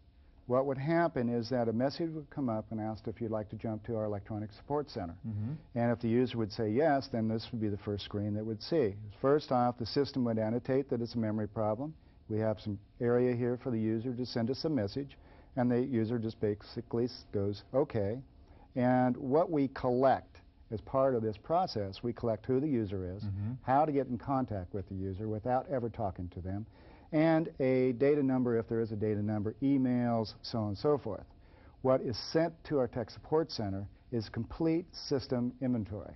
what 0.48 0.66
would 0.66 0.80
happen 0.80 1.30
is 1.30 1.48
that 1.52 1.68
a 1.68 1.74
message 1.74 2.10
would 2.12 2.28
come 2.32 2.50
up 2.50 2.66
and 2.72 2.82
ask 2.82 3.08
if 3.08 3.22
you'd 3.22 3.30
like 3.30 3.50
to 3.50 3.56
jump 3.56 3.86
to 3.86 3.96
our 3.96 4.06
electronic 4.06 4.52
support 4.52 4.90
center. 4.90 5.16
Mm-hmm. 5.28 5.52
And 5.76 5.92
if 5.92 6.00
the 6.00 6.08
user 6.10 6.40
would 6.40 6.52
say 6.52 6.72
yes, 6.72 7.08
then 7.12 7.28
this 7.28 7.48
would 7.52 7.62
be 7.62 7.70
the 7.70 7.78
first 7.78 8.04
screen 8.04 8.34
that 8.34 8.44
would 8.44 8.64
see. 8.64 8.96
First 9.22 9.52
off, 9.52 9.78
the 9.78 9.86
system 9.86 10.24
would 10.26 10.40
annotate 10.40 10.90
that 10.90 11.02
it's 11.02 11.14
a 11.14 11.20
memory 11.20 11.48
problem. 11.48 11.94
We 12.30 12.40
have 12.40 12.60
some 12.60 12.80
area 13.00 13.36
here 13.36 13.60
for 13.62 13.70
the 13.70 13.80
user 13.80 14.12
to 14.12 14.26
send 14.26 14.50
us 14.50 14.66
a 14.66 14.70
message, 14.70 15.18
and 15.56 15.70
the 15.70 15.80
user 15.82 16.18
just 16.20 16.40
basically 16.40 17.08
goes, 17.34 17.64
okay. 17.74 18.20
And 18.76 19.18
what 19.18 19.52
we 19.52 19.68
collect 19.70 20.38
as 20.72 20.80
part 20.82 21.16
of 21.16 21.24
this 21.24 21.36
process, 21.38 22.04
we 22.04 22.14
collect 22.14 22.46
who 22.46 22.60
the 22.60 22.68
user 22.68 23.16
is, 23.16 23.24
how 23.64 23.86
to 23.86 23.92
get 23.92 24.08
in 24.08 24.18
contact 24.18 24.74
with 24.74 24.88
the 24.90 24.96
user 24.96 25.28
without 25.28 25.68
ever 25.70 25.90
talking 25.90 26.30
to 26.30 26.42
them, 26.42 26.66
and 27.12 27.50
a 27.60 27.94
data 27.94 28.22
number 28.22 28.58
if 28.60 28.70
there 28.70 28.80
is 28.80 28.92
a 28.92 28.96
data 28.96 29.22
number, 29.22 29.56
emails, 29.64 30.34
so 30.44 30.60
on 30.60 30.68
and 30.70 30.78
so 30.78 30.98
forth. 30.98 31.26
What 31.82 32.02
is 32.02 32.18
sent 32.32 32.54
to 32.66 32.78
our 32.78 32.88
tech 32.88 33.10
support 33.10 33.52
center 33.52 33.88
is 34.12 34.30
complete 34.30 34.86
system 34.94 35.54
inventory, 35.62 36.14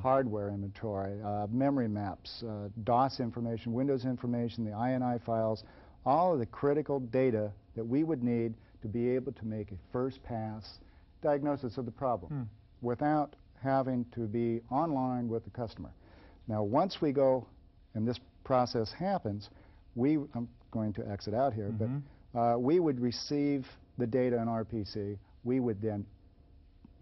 hardware 0.00 0.50
inventory, 0.50 1.20
uh, 1.24 1.46
memory 1.50 1.88
maps, 1.88 2.42
uh, 2.44 2.68
DOS 2.84 3.18
information, 3.20 3.72
Windows 3.72 4.04
information, 4.04 4.64
the 4.64 4.70
INI 4.72 5.20
files, 5.24 5.64
all 6.06 6.34
of 6.34 6.38
the 6.38 6.46
critical 6.46 7.00
data 7.00 7.50
that 7.74 7.84
we 7.84 8.04
would 8.04 8.22
need 8.22 8.54
to 8.82 8.88
be 8.88 9.10
able 9.10 9.32
to 9.32 9.44
make 9.46 9.70
a 9.72 9.76
first 9.92 10.22
pass 10.22 10.78
diagnosis 11.22 11.78
of 11.78 11.84
the 11.84 11.90
problem 11.90 12.48
without 12.82 13.34
having 13.62 14.04
to 14.14 14.20
be 14.20 14.60
online 14.70 15.28
with 15.28 15.44
the 15.44 15.50
customer. 15.50 15.90
Now, 16.46 16.62
once 16.62 17.00
we 17.00 17.12
go 17.12 17.46
and 17.94 18.06
this 18.06 18.18
process 18.44 18.92
happens, 18.92 19.50
we, 19.96 20.14
I'm 20.34 20.48
going 20.70 20.92
to 20.94 21.08
exit 21.08 21.34
out 21.34 21.52
here, 21.54 21.72
but 21.72 22.38
uh, 22.38 22.58
we 22.58 22.78
would 22.78 23.00
receive 23.00 23.66
the 23.98 24.06
data 24.06 24.38
on 24.38 24.48
our 24.48 24.64
PC. 24.64 25.18
We 25.44 25.60
would 25.60 25.82
then 25.82 26.06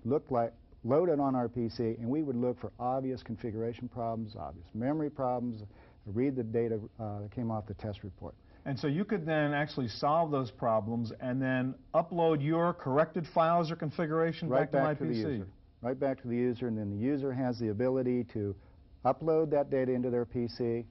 look 0.04 0.30
like, 0.30 0.52
load 0.84 1.08
it 1.10 1.20
on 1.20 1.34
our 1.34 1.48
PC, 1.48 1.98
and 1.98 2.08
we 2.08 2.22
would 2.22 2.36
look 2.36 2.58
for 2.60 2.72
obvious 2.80 3.22
configuration 3.22 3.88
problems, 3.88 4.34
obvious 4.38 4.66
memory 4.72 5.10
problems, 5.10 5.62
read 6.06 6.36
the 6.36 6.42
data 6.44 6.80
uh, 6.98 7.20
that 7.20 7.32
came 7.34 7.50
off 7.50 7.66
the 7.66 7.74
test 7.74 8.02
report. 8.02 8.34
And 8.66 8.78
so 8.78 8.88
you 8.88 9.04
could 9.04 9.24
then 9.24 9.54
actually 9.54 9.86
solve 9.88 10.30
those 10.32 10.50
problems 10.50 11.12
and 11.20 11.40
then 11.40 11.74
upload 11.94 12.44
your 12.44 12.74
corrected 12.74 13.24
files 13.32 13.70
or 13.70 13.76
configuration 13.76 14.48
right 14.48 14.70
back, 14.70 14.98
to 14.98 15.04
my 15.04 15.08
the 15.10 15.14
PC. 15.14 15.18
user. 15.32 15.46
Right 15.82 15.98
back 15.98 16.20
to 16.22 16.28
the 16.28 16.34
user, 16.36 16.66
and 16.66 16.76
then 16.76 16.90
the 16.90 16.96
user 16.96 17.32
has 17.32 17.58
the 17.60 17.68
ability 17.68 18.24
to 18.32 18.56
upload 19.04 19.50
that 19.50 19.70
data 19.70 19.92
into 19.92 20.10
their 20.10 20.26
PC 20.26 20.84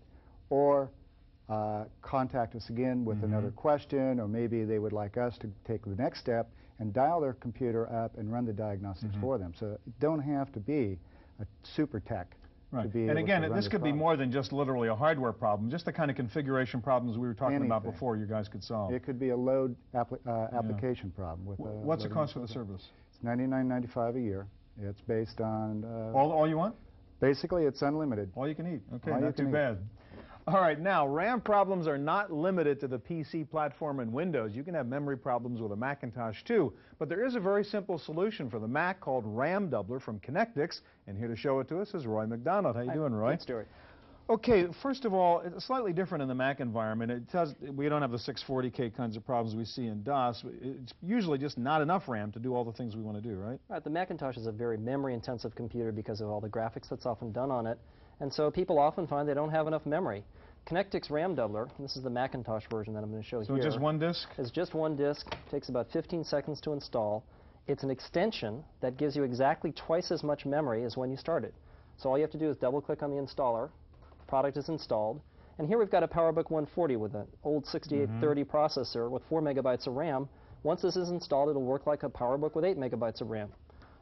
or 0.49 0.89
uh, 1.49 1.83
contact 2.01 2.55
us 2.55 2.69
again 2.69 3.03
with 3.03 3.17
Mm-hmm. 3.17 3.25
another 3.33 3.51
question, 3.51 4.19
or 4.21 4.27
maybe 4.27 4.63
they 4.63 4.79
would 4.79 4.93
like 4.93 5.17
us 5.17 5.37
to 5.39 5.49
take 5.67 5.83
the 5.83 5.95
next 5.95 6.19
step 6.21 6.49
and 6.79 6.93
dial 6.93 7.19
their 7.19 7.33
computer 7.33 7.91
up 7.91 8.17
and 8.17 8.31
run 8.31 8.45
the 8.45 8.53
diagnostics 8.53 9.11
Mm-hmm. 9.11 9.21
for 9.21 9.37
them. 9.37 9.53
So 9.59 9.73
it 9.85 9.99
don't 9.99 10.21
have 10.21 10.51
to 10.53 10.59
be 10.61 10.97
a 11.41 11.45
super 11.63 11.99
tech 11.99 12.37
be 12.83 13.07
And 13.07 13.17
again, 13.17 13.49
this 13.53 13.67
could 13.67 13.83
be 13.83 13.91
more 13.91 14.17
than 14.17 14.31
just 14.31 14.51
literally 14.53 14.87
a 14.87 14.95
hardware 14.95 15.31
problem, 15.33 15.69
just 15.69 15.85
the 15.85 15.93
kind 15.93 16.09
of 16.11 16.17
configuration 16.17 16.81
problems 16.81 17.17
we 17.17 17.27
were 17.27 17.33
talking 17.33 17.65
about 17.65 17.83
before 17.83 18.17
you 18.17 18.25
guys 18.25 18.47
could 18.47 18.63
solve. 18.63 18.93
It 18.93 19.03
could 19.03 19.19
be 19.19 19.29
a 19.29 19.37
load 19.37 19.75
appli 19.93 20.19
uh, 20.27 20.57
application 20.57 21.11
problem 21.11 21.45
with. 21.45 21.59
Uh, 21.59 21.63
What's 21.63 22.03
the 22.03 22.09
cost 22.09 22.33
for 22.33 22.39
the 22.39 22.47
service? 22.47 22.83
It's 23.13 23.23
ninety-nine 23.23 23.67
ninety-five 23.67 24.15
a 24.15 24.21
year. 24.21 24.47
It's 24.81 25.01
based 25.01 25.39
on. 25.39 25.85
Uh, 25.85 26.17
All, 26.17 26.31
all 26.31 26.47
you 26.47 26.57
want? 26.57 26.75
basically, 27.19 27.63
it's 27.63 27.81
unlimited. 27.81 28.31
All 28.35 28.47
you 28.47 28.55
can 28.55 28.67
eat. 28.75 28.81
Okay, 28.95 29.11
All 29.11 29.21
not 29.21 29.37
too 29.37 29.47
eat. 29.47 29.51
bad. 29.51 29.77
All 30.47 30.61
right, 30.61 30.79
now 30.79 31.07
RAM 31.07 31.41
problems 31.41 31.87
are 31.87 31.97
not 31.97 32.31
limited 32.31 32.79
to 32.81 32.87
the 32.87 32.99
PC 32.99 33.49
platform 33.49 33.99
and 33.99 34.13
Windows. 34.13 34.51
You 34.53 34.63
can 34.63 34.75
have 34.75 34.85
memory 34.85 35.17
problems 35.17 35.59
with 35.59 35.71
a 35.71 35.75
Macintosh 35.75 36.43
too. 36.43 36.71
But 36.99 37.09
there 37.09 37.25
is 37.25 37.33
a 37.33 37.39
very 37.39 37.63
simple 37.63 37.97
solution 37.97 38.51
for 38.51 38.59
the 38.59 38.67
Mac 38.67 38.99
called 38.99 39.23
RAM 39.25 39.71
Doubler 39.71 39.99
from 39.99 40.19
Connectix. 40.19 40.81
And 41.07 41.17
here 41.17 41.27
to 41.27 41.35
show 41.35 41.59
it 41.61 41.67
to 41.69 41.79
us 41.79 41.95
is 41.95 42.05
Roy 42.05 42.27
McDonald. 42.27 42.75
How 42.75 42.83
you 42.83 42.93
doing, 42.93 43.13
Roy? 43.13 43.31
Good 43.31 43.41
Stuart. 43.41 43.67
Okay, 44.29 44.67
first 44.83 45.05
of 45.05 45.15
all, 45.15 45.39
it's 45.39 45.65
slightly 45.65 45.93
different 45.93 46.21
in 46.21 46.27
the 46.27 46.35
Mac 46.35 46.59
environment. 46.59 47.11
It 47.11 47.31
does, 47.31 47.55
we 47.75 47.89
don't 47.89 48.03
have 48.03 48.11
the 48.11 48.17
640K 48.17 48.95
kinds 48.95 49.17
of 49.17 49.25
problems 49.25 49.55
we 49.55 49.65
see 49.65 49.87
in 49.87 50.03
DOS. 50.03 50.43
It's 50.61 50.93
usually 51.01 51.39
just 51.39 51.57
not 51.57 51.81
enough 51.81 52.07
RAM 52.07 52.31
to 52.33 52.39
do 52.39 52.53
all 52.53 52.63
the 52.63 52.71
things 52.71 52.95
we 52.95 53.01
want 53.01 53.21
to 53.21 53.27
do, 53.27 53.35
right? 53.35 53.59
Right, 53.67 53.83
the 53.83 53.89
Macintosh 53.89 54.37
is 54.37 54.45
a 54.45 54.51
very 54.51 54.77
memory-intensive 54.77 55.55
computer 55.55 55.91
because 55.91 56.21
of 56.21 56.29
all 56.29 56.41
the 56.41 56.49
graphics 56.49 56.89
that's 56.89 57.05
often 57.05 57.31
done 57.31 57.49
on 57.51 57.67
it, 57.67 57.79
and 58.19 58.33
so 58.33 58.49
people 58.49 58.79
often 58.79 59.07
find 59.07 59.27
they 59.27 59.33
don't 59.33 59.51
have 59.51 59.67
enough 59.67 59.85
memory. 59.85 60.23
Connectix 60.67 61.11
RAM 61.11 61.35
Doubler, 61.35 61.69
this 61.77 61.95
is 61.95 62.01
the 62.01 62.09
Macintosh 62.09 62.63
version 62.71 62.93
that 62.95 63.03
I'm 63.03 63.11
going 63.11 63.21
to 63.21 63.27
show 63.27 63.39
you. 63.39 63.45
So 63.45 63.53
here. 63.53 63.63
just 63.63 63.79
one 63.79 63.99
disk? 63.99 64.27
It's 64.37 64.49
just 64.49 64.73
one 64.73 64.95
disk, 64.95 65.27
takes 65.51 65.69
about 65.69 65.91
15 65.91 66.23
seconds 66.23 66.59
to 66.61 66.73
install. 66.73 67.23
It's 67.67 67.83
an 67.83 67.91
extension 67.91 68.63
that 68.81 68.97
gives 68.97 69.15
you 69.15 69.23
exactly 69.23 69.71
twice 69.71 70.11
as 70.11 70.23
much 70.23 70.45
memory 70.45 70.83
as 70.83 70.97
when 70.97 71.11
you 71.11 71.17
started. 71.17 71.53
So 71.97 72.09
all 72.09 72.17
you 72.17 72.23
have 72.23 72.31
to 72.31 72.39
do 72.39 72.49
is 72.49 72.57
double-click 72.57 73.03
on 73.03 73.11
the 73.11 73.17
installer. 73.17 73.69
Product 74.27 74.57
is 74.57 74.69
installed. 74.69 75.21
And 75.57 75.67
here 75.67 75.77
we've 75.77 75.89
got 75.89 76.03
a 76.03 76.07
PowerBook 76.07 76.49
140 76.49 76.95
with 76.97 77.13
an 77.13 77.27
old 77.43 77.65
68030 77.67 78.43
mm-hmm. 78.43 78.55
processor 78.55 79.09
with 79.09 79.23
4 79.29 79.41
megabytes 79.41 79.87
of 79.87 79.93
RAM. 79.93 80.27
Once 80.63 80.81
this 80.81 80.95
is 80.95 81.09
installed, 81.09 81.49
it'll 81.49 81.61
work 81.61 81.85
like 81.85 82.03
a 82.03 82.09
PowerBook 82.09 82.55
with 82.55 82.65
8 82.65 82.77
megabytes 82.77 83.21
of 83.21 83.29
RAM. 83.29 83.49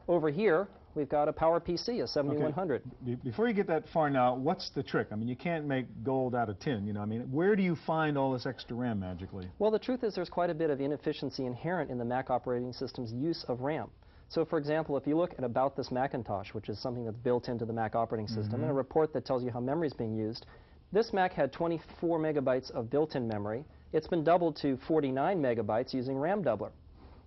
Over 0.08 0.30
here, 0.30 0.68
we've 0.94 1.08
got 1.08 1.28
a 1.28 1.32
Power 1.32 1.60
PC, 1.60 2.02
a 2.02 2.06
7100. 2.06 2.82
Be- 3.04 3.14
Before 3.16 3.48
you 3.48 3.54
get 3.54 3.66
that 3.68 3.84
far 3.92 4.10
now, 4.10 4.34
what's 4.34 4.70
the 4.70 4.82
trick? 4.82 5.08
I 5.12 5.16
mean, 5.16 5.28
you 5.28 5.36
can't 5.36 5.66
make 5.66 5.86
gold 6.02 6.34
out 6.34 6.48
of 6.48 6.58
tin, 6.60 6.86
you 6.86 6.92
know. 6.92 7.00
I 7.00 7.06
mean, 7.06 7.22
where 7.30 7.56
do 7.56 7.62
you 7.62 7.76
find 7.86 8.16
all 8.16 8.32
this 8.32 8.46
extra 8.46 8.76
RAM 8.76 9.00
magically? 9.00 9.48
Well, 9.58 9.70
the 9.70 9.78
truth 9.78 10.04
is 10.04 10.14
there's 10.14 10.28
quite 10.28 10.50
a 10.50 10.54
bit 10.54 10.70
of 10.70 10.80
inefficiency 10.80 11.46
inherent 11.46 11.90
in 11.90 11.98
the 11.98 12.04
Mac 12.04 12.30
operating 12.30 12.72
system's 12.72 13.12
use 13.12 13.44
of 13.48 13.60
RAM. 13.60 13.90
So, 14.28 14.44
for 14.44 14.58
example, 14.58 14.96
if 14.96 15.06
you 15.06 15.16
look 15.16 15.34
at 15.36 15.44
About 15.44 15.76
This 15.76 15.90
Macintosh, 15.90 16.54
which 16.54 16.68
is 16.68 16.80
something 16.80 17.04
that's 17.04 17.16
built 17.18 17.48
into 17.48 17.64
the 17.64 17.72
Mac 17.72 17.94
operating 17.94 18.26
system, 18.26 18.44
mm-hmm. 18.44 18.62
and 18.62 18.70
a 18.70 18.74
report 18.74 19.12
that 19.12 19.24
tells 19.24 19.44
you 19.44 19.50
how 19.50 19.60
memory 19.60 19.88
is 19.88 19.92
being 19.92 20.14
used, 20.14 20.46
this 20.92 21.12
Mac 21.12 21.32
had 21.32 21.52
24 21.52 22.18
megabytes 22.18 22.70
of 22.70 22.90
built-in 22.90 23.28
memory. 23.28 23.64
It's 23.92 24.06
been 24.06 24.24
doubled 24.24 24.56
to 24.62 24.76
49 24.88 25.40
megabytes 25.40 25.92
using 25.92 26.16
RAM 26.16 26.42
Doubler. 26.42 26.70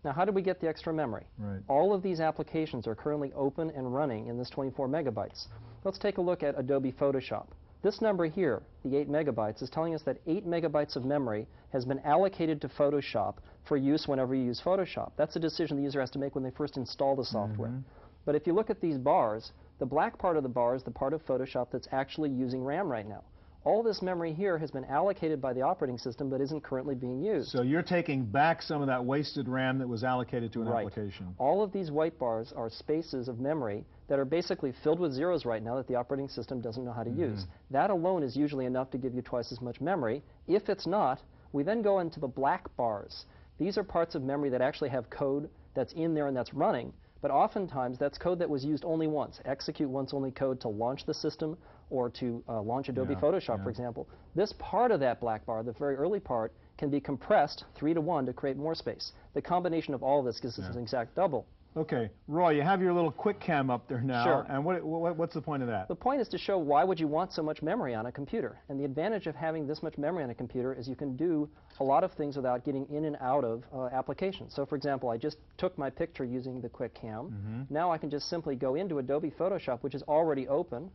Now, 0.08 0.14
how 0.14 0.24
did 0.24 0.36
we 0.36 0.42
get 0.42 0.62
the 0.62 0.70
extra 0.70 0.94
memory? 0.94 1.26
Right. 1.38 1.60
All 1.68 1.94
of 1.94 2.02
these 2.02 2.22
applications 2.22 2.88
are 2.88 2.96
currently 2.96 3.34
open 3.36 3.72
and 3.72 3.94
running 3.94 4.28
in 4.28 4.38
this 4.38 4.50
24 4.50 4.88
megabytes. 4.88 5.48
Let's 5.84 5.98
take 5.98 6.18
a 6.18 6.22
look 6.22 6.44
at 6.44 6.58
Adobe 6.58 6.94
Photoshop. 6.94 7.48
This 7.84 8.00
number 8.00 8.26
here, 8.26 8.64
the 8.86 8.96
8 8.96 9.10
megabytes, 9.10 9.62
is 9.62 9.70
telling 9.70 9.94
us 9.94 10.04
that 10.04 10.20
8 10.26 10.48
megabytes 10.48 10.96
of 10.96 11.04
memory 11.04 11.46
has 11.74 11.84
been 11.84 12.00
allocated 12.06 12.62
to 12.62 12.70
Photoshop 12.70 13.40
for 13.68 13.76
use 13.76 14.08
whenever 14.08 14.34
you 14.34 14.46
use 14.46 14.62
Photoshop. 14.64 15.12
That's 15.18 15.36
a 15.36 15.42
decision 15.42 15.76
the 15.76 15.84
user 15.84 16.00
has 16.00 16.12
to 16.12 16.20
make 16.20 16.36
when 16.36 16.44
they 16.46 16.52
first 16.52 16.78
install 16.78 17.18
the 17.18 17.26
software. 17.26 17.72
Mm-hmm. 17.72 17.90
But 18.24 18.36
if 18.36 18.48
you 18.48 18.54
look 18.54 18.70
at 18.70 18.80
these 18.80 18.98
bars, 18.98 19.52
the 19.80 19.86
black 19.86 20.18
part 20.18 20.38
of 20.38 20.44
the 20.44 20.50
bar 20.50 20.74
is 20.74 20.84
the 20.84 20.92
part 20.92 21.12
of 21.12 21.26
Photoshop 21.26 21.68
that's 21.70 21.90
actually 21.92 22.30
using 22.30 22.64
RAM 22.64 22.88
right 22.88 23.06
now. 23.06 23.26
All 23.68 23.84
this 23.84 24.02
memory 24.02 24.32
here 24.32 24.58
has 24.58 24.72
been 24.72 24.86
allocated 24.86 25.42
by 25.42 25.52
the 25.52 25.62
operating 25.62 25.98
system 25.98 26.30
but 26.30 26.40
isn't 26.40 26.64
currently 26.64 26.96
being 26.96 27.22
used. 27.22 27.50
So 27.50 27.64
you're 27.64 27.82
taking 27.82 28.24
back 28.24 28.62
some 28.62 28.80
of 28.82 28.88
that 28.88 29.04
wasted 29.04 29.50
RAM 29.50 29.78
that 29.80 29.90
was 29.90 30.06
allocated 30.06 30.54
to 30.54 30.62
an 30.62 30.70
Right. 30.70 30.88
application. 30.88 31.36
All 31.38 31.62
of 31.62 31.74
these 31.74 31.92
white 31.92 32.18
bars 32.18 32.54
are 32.54 32.70
spaces 32.70 33.28
of 33.28 33.42
memory 33.42 33.84
that 34.08 34.20
are 34.20 34.24
basically 34.24 34.72
filled 34.72 35.02
with 35.02 35.12
zeros 35.12 35.44
right 35.44 35.62
now 35.62 35.76
that 35.76 35.86
the 35.86 35.96
operating 35.96 36.30
system 36.30 36.62
doesn't 36.62 36.86
know 36.86 36.94
how 36.94 37.04
to 37.04 37.10
mm-hmm. 37.10 37.34
use. 37.34 37.46
That 37.70 37.90
alone 37.90 38.24
is 38.24 38.38
usually 38.38 38.64
enough 38.64 38.90
to 38.92 38.98
give 38.98 39.14
you 39.14 39.22
twice 39.22 39.52
as 39.52 39.60
much 39.60 39.82
memory. 39.82 40.24
If 40.48 40.70
it's 40.70 40.88
not, 40.88 41.22
we 41.52 41.64
then 41.64 41.82
go 41.82 42.00
into 42.00 42.22
the 42.22 42.28
black 42.30 42.74
bars. 42.78 43.26
These 43.58 43.78
are 43.78 43.84
parts 43.84 44.16
of 44.16 44.24
memory 44.24 44.48
that 44.48 44.62
actually 44.62 44.92
have 44.92 45.10
code 45.10 45.50
that's 45.74 45.92
in 45.92 46.14
there 46.14 46.28
and 46.28 46.38
that's 46.38 46.54
running, 46.54 46.94
but 47.22 47.32
oftentimes 47.32 48.00
that's 48.00 48.18
code 48.18 48.40
that 48.40 48.50
was 48.50 48.64
used 48.64 48.86
only 48.86 49.08
once. 49.08 49.42
Execute 49.44 49.90
once 49.90 50.14
only 50.14 50.32
code 50.32 50.62
to 50.62 50.70
launch 50.70 51.06
the 51.06 51.14
system 51.14 51.58
or 51.90 52.10
to 52.12 52.44
uh, 52.48 52.62
launch 52.62 52.90
Adobe 52.90 53.14
Yeah, 53.14 53.20
Photoshop, 53.20 53.58
yeah. 53.58 53.64
for 53.64 53.70
example. 53.70 54.08
This 54.36 54.54
part 54.60 54.92
of 54.92 55.00
that 55.00 55.20
black 55.20 55.46
bar, 55.46 55.64
the 55.64 55.74
very 55.74 55.96
early 55.96 56.20
part, 56.20 56.54
can 56.78 56.90
be 56.90 57.00
compressed 57.00 57.64
three 57.76 57.94
to 57.94 58.02
one 58.02 58.26
to 58.26 58.34
create 58.34 58.58
more 58.58 58.76
space. 58.76 59.14
The 59.34 59.42
combination 59.42 59.94
of 59.94 60.04
all 60.04 60.20
of 60.20 60.26
this 60.26 60.40
gives 60.40 60.60
us 60.60 60.66
an 60.76 60.82
exact 60.82 61.16
double. 61.16 61.46
Okay, 61.76 62.10
Roy, 62.28 62.52
you 62.52 62.64
have 62.64 62.82
your 62.82 62.92
little 62.92 63.12
QuickCam 63.12 63.70
up 63.70 63.88
there 63.88 64.02
now. 64.02 64.24
Sure. 64.24 64.46
And 64.50 64.66
what, 64.66 64.84
what, 64.84 65.16
what's 65.16 65.36
the 65.36 65.42
point 65.42 65.62
of 65.62 65.70
that? 65.70 65.88
The 65.88 65.96
point 65.96 66.22
is 66.22 66.28
to 66.30 66.38
show 66.38 66.58
why 66.58 66.84
would 66.84 67.00
you 67.00 67.08
want 67.08 67.32
so 67.32 67.44
much 67.44 67.62
memory 67.62 67.94
on 67.94 68.08
a 68.08 68.12
computer. 68.12 68.58
And 68.70 68.80
the 68.80 68.84
advantage 68.84 69.28
of 69.28 69.36
having 69.36 69.68
this 69.68 69.84
much 69.84 69.96
memory 69.96 70.24
on 70.24 70.32
a 70.32 70.34
computer 70.34 70.74
is 70.74 70.88
you 70.88 70.96
can 70.96 71.16
do 71.16 71.48
a 71.80 71.84
lot 71.84 72.04
of 72.04 72.12
things 72.14 72.36
without 72.36 72.66
getting 72.66 72.88
in 72.90 73.06
and 73.06 73.16
out 73.22 73.44
of 73.44 73.64
uh, 73.72 73.86
applications. 73.94 74.56
So 74.56 74.66
for 74.66 74.76
example, 74.76 75.10
I 75.10 75.18
just 75.18 75.38
took 75.58 75.78
my 75.78 75.92
picture 75.92 76.26
using 76.26 76.62
the 76.62 76.70
QuickCam. 76.70 77.70
Now 77.70 77.92
I 77.92 78.00
can 78.00 78.10
just 78.10 78.28
simply 78.28 78.56
go 78.56 78.74
into 78.74 78.98
Adobe 78.98 79.32
Photoshop, 79.40 79.84
which 79.84 79.94
is 79.94 80.02
already 80.04 80.48
open, 80.48 80.90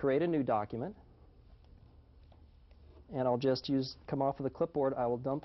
create 0.00 0.22
a 0.22 0.26
new 0.26 0.42
document, 0.42 0.96
and 3.14 3.28
I'll 3.28 3.36
just 3.36 3.68
use, 3.68 3.96
come 4.06 4.22
off 4.22 4.40
of 4.40 4.44
the 4.44 4.50
clipboard, 4.50 4.94
I 4.96 5.06
will 5.06 5.18
dump 5.18 5.44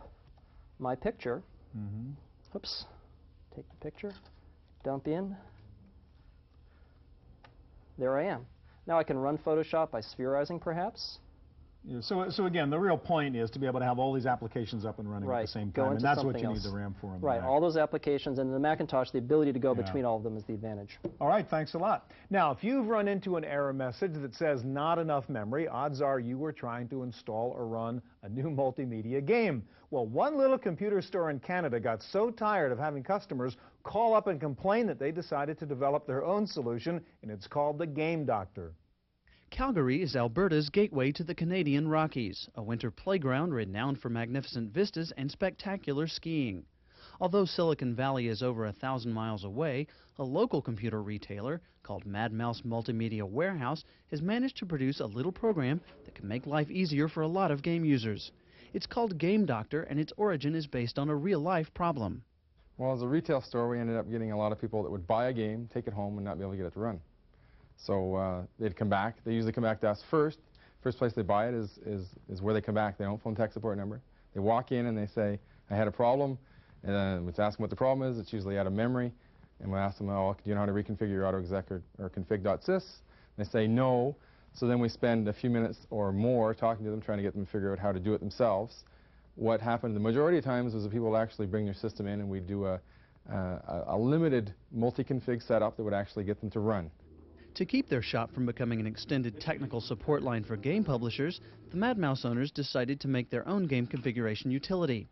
my 0.80 0.96
picture. 0.96 1.44
Mm-hmm. 1.78 2.12
Oops, 2.56 2.86
take 3.54 3.66
the 3.70 3.76
picture, 3.84 4.14
dump 4.86 5.08
in. 5.08 5.36
There 7.98 8.18
I 8.18 8.24
am. 8.24 8.46
Now 8.88 8.98
I 8.98 9.04
can 9.04 9.18
run 9.18 9.38
Photoshop 9.38 9.92
by 9.92 10.00
spherizing, 10.00 10.62
perhaps. 10.62 11.20
Yeah, 11.88 12.00
so, 12.02 12.30
so 12.32 12.46
again, 12.48 12.72
the 12.72 12.80
real 12.80 12.98
point 12.98 13.36
is 13.36 13.52
to 13.52 13.60
be 13.60 13.68
able 13.68 13.80
to 13.80 13.86
have 13.86 14.00
all 14.00 14.12
these 14.12 14.26
applications 14.26 14.86
up 14.86 14.98
and 14.98 15.10
running 15.10 15.30
at 15.30 15.42
the 15.44 15.48
same 15.48 15.72
time, 15.72 15.92
and 15.92 16.02
that's 16.02 16.24
what 16.24 16.40
you 16.40 16.48
else. 16.48 16.64
need 16.64 16.72
the 16.72 16.76
RAM 16.76 16.96
for. 17.00 17.12
the 17.14 17.20
Right, 17.20 17.42
Mac. 17.42 17.48
all 17.50 17.62
those 17.62 17.78
applications, 17.78 18.40
and 18.40 18.52
the 18.52 18.58
Macintosh, 18.60 19.12
the 19.12 19.20
ability 19.20 19.54
to 19.54 19.60
go 19.60 19.70
Yeah. 19.76 19.84
between 19.84 20.04
all 20.04 20.18
of 20.18 20.24
them 20.24 20.36
is 20.36 20.44
the 20.46 20.54
advantage. 20.56 21.00
All 21.22 21.28
right, 21.28 21.48
thanks 21.48 21.76
a 21.76 21.78
lot. 21.78 22.10
Now, 22.32 22.52
if 22.52 22.64
you've 22.64 22.88
run 22.88 23.08
into 23.08 23.38
an 23.38 23.44
error 23.46 23.72
message 23.72 24.14
that 24.14 24.34
says 24.34 24.64
not 24.64 24.98
enough 24.98 25.30
memory, 25.30 25.68
odds 25.68 26.02
are 26.02 26.20
you 26.20 26.40
were 26.40 26.52
trying 26.54 26.88
to 26.90 27.04
install 27.04 27.52
or 27.56 27.68
run 27.68 28.02
a 28.24 28.30
new 28.30 28.50
multimedia 28.50 29.24
game. 29.24 29.64
Well, 29.92 30.08
one 30.08 30.38
little 30.38 30.58
computer 30.58 31.02
store 31.04 31.30
in 31.30 31.40
Canada 31.40 31.80
got 31.80 32.02
so 32.02 32.32
tired 32.32 32.72
of 32.72 32.80
having 32.80 33.04
customers 33.04 33.58
call 33.84 34.16
up 34.16 34.26
and 34.26 34.40
complain 34.40 34.88
that 34.88 34.98
they 34.98 35.12
decided 35.12 35.60
to 35.60 35.68
develop 35.68 36.08
their 36.08 36.26
own 36.26 36.48
solution, 36.48 37.00
and 37.22 37.30
it's 37.30 37.46
called 37.46 37.78
the 37.78 37.86
Game 37.86 38.26
Doctor. 38.26 38.74
Calgary 39.56 40.02
is 40.02 40.18
Alberta's 40.18 40.70
gateway 40.70 41.14
to 41.14 41.24
the 41.24 41.34
Canadian 41.34 41.88
Rockies, 41.88 42.50
a 42.56 42.62
winter 42.62 42.92
playground 42.92 43.54
renowned 43.54 44.02
for 44.02 44.10
magnificent 44.10 44.74
vistas 44.74 45.14
and 45.16 45.32
spectacular 45.32 46.08
skiing. 46.08 46.66
Although 47.22 47.46
Silicon 47.46 47.96
Valley 47.96 48.28
is 48.28 48.44
over 48.44 48.66
a 48.66 48.74
thousand 48.74 49.14
miles 49.14 49.46
away, 49.46 49.88
a 50.20 50.26
local 50.26 50.62
computer 50.62 51.02
retailer 51.02 51.62
called 51.84 52.06
Mad 52.06 52.34
Mouse 52.34 52.64
Multimedia 52.64 53.24
Warehouse 53.24 53.86
has 54.12 54.22
managed 54.22 54.58
to 54.58 54.66
produce 54.66 55.00
a 55.00 55.06
little 55.06 55.32
program 55.32 55.80
that 56.04 56.16
can 56.16 56.28
make 56.28 56.46
life 56.46 56.70
easier 56.70 57.08
for 57.08 57.22
a 57.22 57.28
lot 57.28 57.50
of 57.50 57.64
game 57.64 57.86
users. 57.86 58.34
It's 58.74 58.86
called 58.86 59.18
Game 59.18 59.46
Doctor, 59.46 59.84
and 59.84 60.02
its 60.02 60.12
origin 60.18 60.54
is 60.54 60.68
based 60.68 61.00
on 61.00 61.08
a 61.08 61.16
real 61.16 61.40
life 61.40 61.74
problem. 61.74 62.26
Well, 62.76 62.94
as 62.94 63.02
a 63.02 63.08
retail 63.08 63.40
store, 63.40 63.70
we 63.70 63.80
ended 63.80 63.96
up 63.96 64.12
getting 64.12 64.34
a 64.34 64.38
lot 64.38 64.52
of 64.52 64.60
people 64.60 64.84
that 64.84 64.92
would 64.92 65.08
buy 65.08 65.28
a 65.28 65.34
game, 65.34 65.70
take 65.74 65.88
it 65.88 65.94
home, 65.94 66.18
and 66.18 66.26
not 66.26 66.38
be 66.38 66.44
able 66.44 66.52
to 66.52 66.58
get 66.58 66.66
it 66.66 66.74
to 66.74 66.80
run. 66.82 67.00
So 67.78 68.16
uh, 68.16 68.42
they'd 68.60 68.76
come 68.76 68.90
back. 68.90 69.18
They 69.26 69.34
usually 69.34 69.54
come 69.54 69.64
back 69.64 69.82
to 69.82 69.90
us 69.90 70.04
first. 70.10 70.40
First 70.84 70.98
place 70.98 71.14
they 71.14 71.24
buy 71.24 71.48
it 71.48 71.56
is, 71.56 71.80
is, 71.86 72.06
is 72.30 72.42
where 72.42 72.54
they 72.54 72.62
come 72.62 72.76
back. 72.76 72.98
They 72.98 73.06
don't 73.06 73.22
phone 73.22 73.36
tech 73.36 73.52
support 73.54 73.78
number. 73.78 74.02
They 74.34 74.40
walk 74.40 74.72
in 74.72 74.86
and 74.86 74.98
they 74.98 75.08
say, 75.08 75.40
I 75.70 75.76
had 75.76 75.88
a 75.88 75.92
problem. 75.92 76.38
And 76.84 76.94
then 76.94 77.26
we 77.26 77.32
ask 77.32 77.58
them 77.58 77.64
what 77.64 77.70
the 77.70 77.76
problem 77.76 78.08
is. 78.10 78.20
It's 78.20 78.32
usually 78.32 78.58
out 78.60 78.68
of 78.68 78.74
memory. 78.74 79.12
And 79.62 79.72
we 79.72 79.78
ask 79.80 79.98
them, 79.98 80.10
oh, 80.10 80.36
do 80.44 80.50
you 80.50 80.56
know 80.56 80.62
how 80.62 80.66
to 80.68 80.74
reconfigure 80.74 81.10
your 81.10 81.24
autoexec 81.24 81.72
or, 81.72 81.82
or 81.98 82.10
config.sys? 82.10 82.84
They 83.38 83.44
say 83.46 83.68
no. 83.68 84.16
So 84.54 84.68
then 84.68 84.80
we 84.80 84.90
spend 84.90 85.28
a 85.28 85.34
few 85.34 85.50
minutes 85.50 85.80
or 85.90 86.12
more 86.12 86.54
talking 86.54 86.86
to 86.86 86.92
them, 86.92 87.02
trying 87.02 87.18
to 87.18 87.24
get 87.24 87.34
them 87.34 87.46
to 87.46 87.52
figure 87.52 87.72
out 87.72 87.80
how 87.80 87.92
to 87.92 88.00
do 88.00 88.14
it 88.14 88.20
themselves. 88.20 88.84
What 89.36 89.60
happened 89.60 89.96
the 89.96 90.00
majority 90.00 90.38
of 90.38 90.44
times 90.44 90.74
was 90.74 90.84
that 90.84 90.92
people 90.92 91.10
would 91.10 91.18
actually 91.18 91.48
bring 91.48 91.66
their 91.66 91.74
system 91.74 92.08
in 92.08 92.22
and 92.22 92.30
we'd 92.30 92.48
do 92.48 92.66
a, 92.66 92.80
a, 93.30 93.84
a 93.88 93.98
limited 93.98 94.54
multi-config 94.72 95.46
setup 95.46 95.76
that 95.78 95.84
would 95.84 95.94
actually 95.94 96.24
get 96.24 96.40
them 96.40 96.50
to 96.52 96.60
run. 96.60 96.90
To 97.56 97.66
keep 97.66 97.88
their 97.88 98.02
shop 98.02 98.34
from 98.34 98.46
becoming 98.46 98.82
an 98.82 98.86
extended 98.86 99.40
technical 99.40 99.80
support 99.80 100.22
line 100.22 100.44
for 100.44 100.58
game 100.58 100.84
publishers, 100.84 101.40
the 101.72 101.78
Mad 101.78 101.98
Mouse 101.98 102.26
owners 102.26 102.52
decided 102.52 103.00
to 103.00 103.08
make 103.08 103.30
their 103.30 103.48
own 103.48 103.66
game 103.66 103.88
configuration 103.88 104.52
utility. 104.52 105.08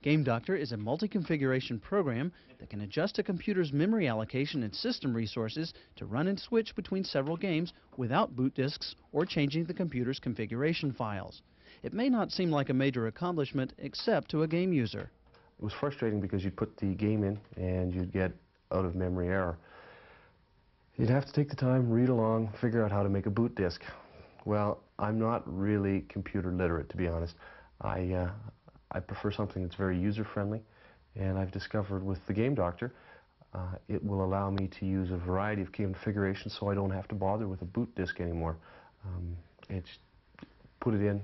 Game 0.00 0.22
Doctor 0.22 0.54
is 0.54 0.70
a 0.70 0.76
multi-configuration 0.76 1.80
program 1.80 2.30
that 2.60 2.70
can 2.70 2.82
adjust 2.82 3.18
a 3.18 3.24
computer's 3.24 3.72
memory 3.72 4.06
allocation 4.06 4.62
and 4.62 4.72
system 4.72 5.12
resources 5.12 5.74
to 5.96 6.06
run 6.06 6.28
and 6.28 6.38
switch 6.38 6.76
between 6.76 7.02
several 7.02 7.36
games 7.36 7.72
without 7.96 8.36
boot 8.36 8.54
disks 8.54 8.94
or 9.10 9.26
changing 9.26 9.64
the 9.64 9.74
computer's 9.74 10.20
configuration 10.20 10.92
files. 10.92 11.42
It 11.82 11.92
may 11.92 12.08
not 12.08 12.30
seem 12.30 12.52
like 12.52 12.68
a 12.68 12.74
major 12.74 13.08
accomplishment 13.08 13.72
except 13.78 14.30
to 14.30 14.44
a 14.44 14.48
game 14.48 14.72
user. 14.72 15.10
It 15.58 15.64
was 15.64 15.72
frustrating 15.72 16.20
because 16.20 16.44
you'd 16.44 16.56
put 16.56 16.76
the 16.76 16.94
game 16.94 17.24
in 17.24 17.40
and 17.56 17.92
you'd 17.92 18.12
get 18.12 18.30
out 18.70 18.84
of 18.84 18.94
memory 18.94 19.26
error. 19.26 19.58
You'd 20.98 21.10
have 21.10 21.26
to 21.26 21.32
take 21.32 21.48
the 21.48 21.54
time, 21.54 21.88
read 21.88 22.08
along, 22.08 22.52
figure 22.60 22.84
out 22.84 22.90
how 22.90 23.04
to 23.04 23.08
make 23.08 23.26
a 23.26 23.30
boot 23.30 23.54
disk. 23.54 23.84
Well, 24.44 24.80
I'm 24.98 25.16
not 25.16 25.44
really 25.46 26.04
computer 26.08 26.50
literate, 26.50 26.88
to 26.88 26.96
be 26.96 27.06
honest. 27.06 27.36
I, 27.80 28.12
uh, 28.14 28.30
I 28.90 28.98
prefer 28.98 29.30
something 29.30 29.62
that's 29.62 29.76
very 29.76 29.96
user-friendly, 29.96 30.60
and 31.14 31.38
I've 31.38 31.52
discovered 31.52 32.04
with 32.04 32.18
the 32.26 32.32
Game 32.32 32.56
Doctor, 32.56 32.92
uh, 33.54 33.76
it 33.88 34.04
will 34.04 34.24
allow 34.24 34.50
me 34.50 34.66
to 34.80 34.86
use 34.86 35.12
a 35.12 35.16
variety 35.16 35.62
of 35.62 35.70
configurations 35.70 36.56
so 36.58 36.68
I 36.68 36.74
don't 36.74 36.90
have 36.90 37.06
to 37.08 37.14
bother 37.14 37.46
with 37.46 37.62
a 37.62 37.66
boot 37.66 37.94
disk 37.94 38.20
anymore. 38.20 38.56
Um, 39.06 39.36
it's 39.70 39.98
put 40.80 40.94
it 40.94 41.02
in. 41.02 41.22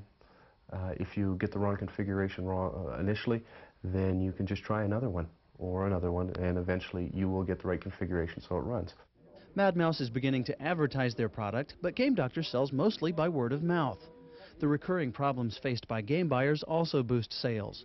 Uh, 0.72 0.92
if 1.00 1.16
you 1.16 1.36
get 1.40 1.50
the 1.50 1.58
wrong 1.58 1.76
configuration 1.76 2.44
wrong 2.44 2.92
uh, 2.92 3.00
initially, 3.00 3.42
then 3.82 4.20
you 4.20 4.30
can 4.30 4.46
just 4.46 4.62
try 4.62 4.84
another 4.84 5.10
one 5.10 5.26
or 5.58 5.88
another 5.88 6.12
one, 6.12 6.30
and 6.38 6.58
eventually 6.58 7.10
you 7.12 7.28
will 7.28 7.42
get 7.42 7.60
the 7.60 7.66
right 7.66 7.80
configuration 7.80 8.40
so 8.40 8.56
it 8.56 8.60
runs. 8.60 8.94
Mad 9.56 9.76
Mouse 9.76 10.00
is 10.00 10.10
beginning 10.10 10.42
to 10.44 10.62
advertise 10.62 11.14
their 11.14 11.28
product, 11.28 11.74
but 11.80 11.94
Game 11.94 12.16
Doctor 12.16 12.42
sells 12.42 12.72
mostly 12.72 13.12
by 13.12 13.28
word 13.28 13.52
of 13.52 13.62
mouth. 13.62 14.00
The 14.58 14.66
recurring 14.66 15.12
problems 15.12 15.56
faced 15.62 15.86
by 15.86 16.00
game 16.00 16.26
buyers 16.26 16.64
also 16.64 17.04
boost 17.04 17.32
sales. 17.32 17.84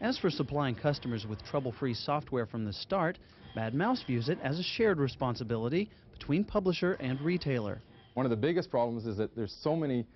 As 0.00 0.16
for 0.18 0.30
supplying 0.30 0.76
customers 0.76 1.26
with 1.26 1.44
trouble-free 1.44 1.94
software 1.94 2.46
from 2.46 2.64
the 2.64 2.72
start, 2.72 3.18
Mad 3.56 3.74
Mouse 3.74 4.04
views 4.04 4.28
it 4.28 4.38
as 4.44 4.60
a 4.60 4.62
shared 4.62 5.00
responsibility 5.00 5.90
between 6.12 6.44
publisher 6.44 6.92
and 7.00 7.20
retailer. 7.20 7.82
One 8.14 8.24
of 8.24 8.30
the 8.30 8.36
biggest 8.36 8.70
problems 8.70 9.04
is 9.04 9.16
that 9.16 9.34
there's 9.34 9.56
so 9.62 9.74
many 9.74 10.06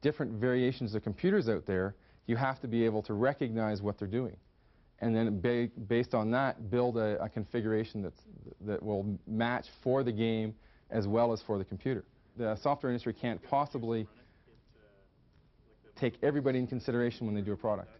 different 0.00 0.32
variations 0.40 0.94
of 0.94 1.02
computers 1.02 1.50
out 1.50 1.66
there, 1.66 1.94
you 2.26 2.36
have 2.36 2.58
to 2.62 2.68
be 2.68 2.86
able 2.86 3.02
to 3.02 3.12
recognize 3.12 3.82
what 3.82 3.98
they're 3.98 4.08
doing 4.08 4.36
and 5.00 5.14
then 5.14 5.40
ba 5.40 5.68
based 5.86 6.14
on 6.14 6.30
that, 6.32 6.70
build 6.70 6.96
a, 6.96 7.22
a 7.22 7.28
configuration 7.28 8.02
that's, 8.02 8.20
that 8.66 8.82
will 8.82 9.18
match 9.26 9.66
for 9.82 10.02
the 10.02 10.12
game 10.12 10.54
as 10.90 11.06
well 11.06 11.32
as 11.32 11.42
for 11.42 11.58
the 11.58 11.64
computer. 11.64 12.04
The 12.36 12.56
software 12.56 12.90
industry 12.90 13.12
can't 13.12 13.42
possibly 13.42 14.06
take 16.00 16.14
everybody 16.22 16.58
in 16.58 16.66
consideration 16.66 17.26
when 17.26 17.34
they 17.34 17.42
do 17.42 17.52
a 17.52 17.56
product. 17.56 17.90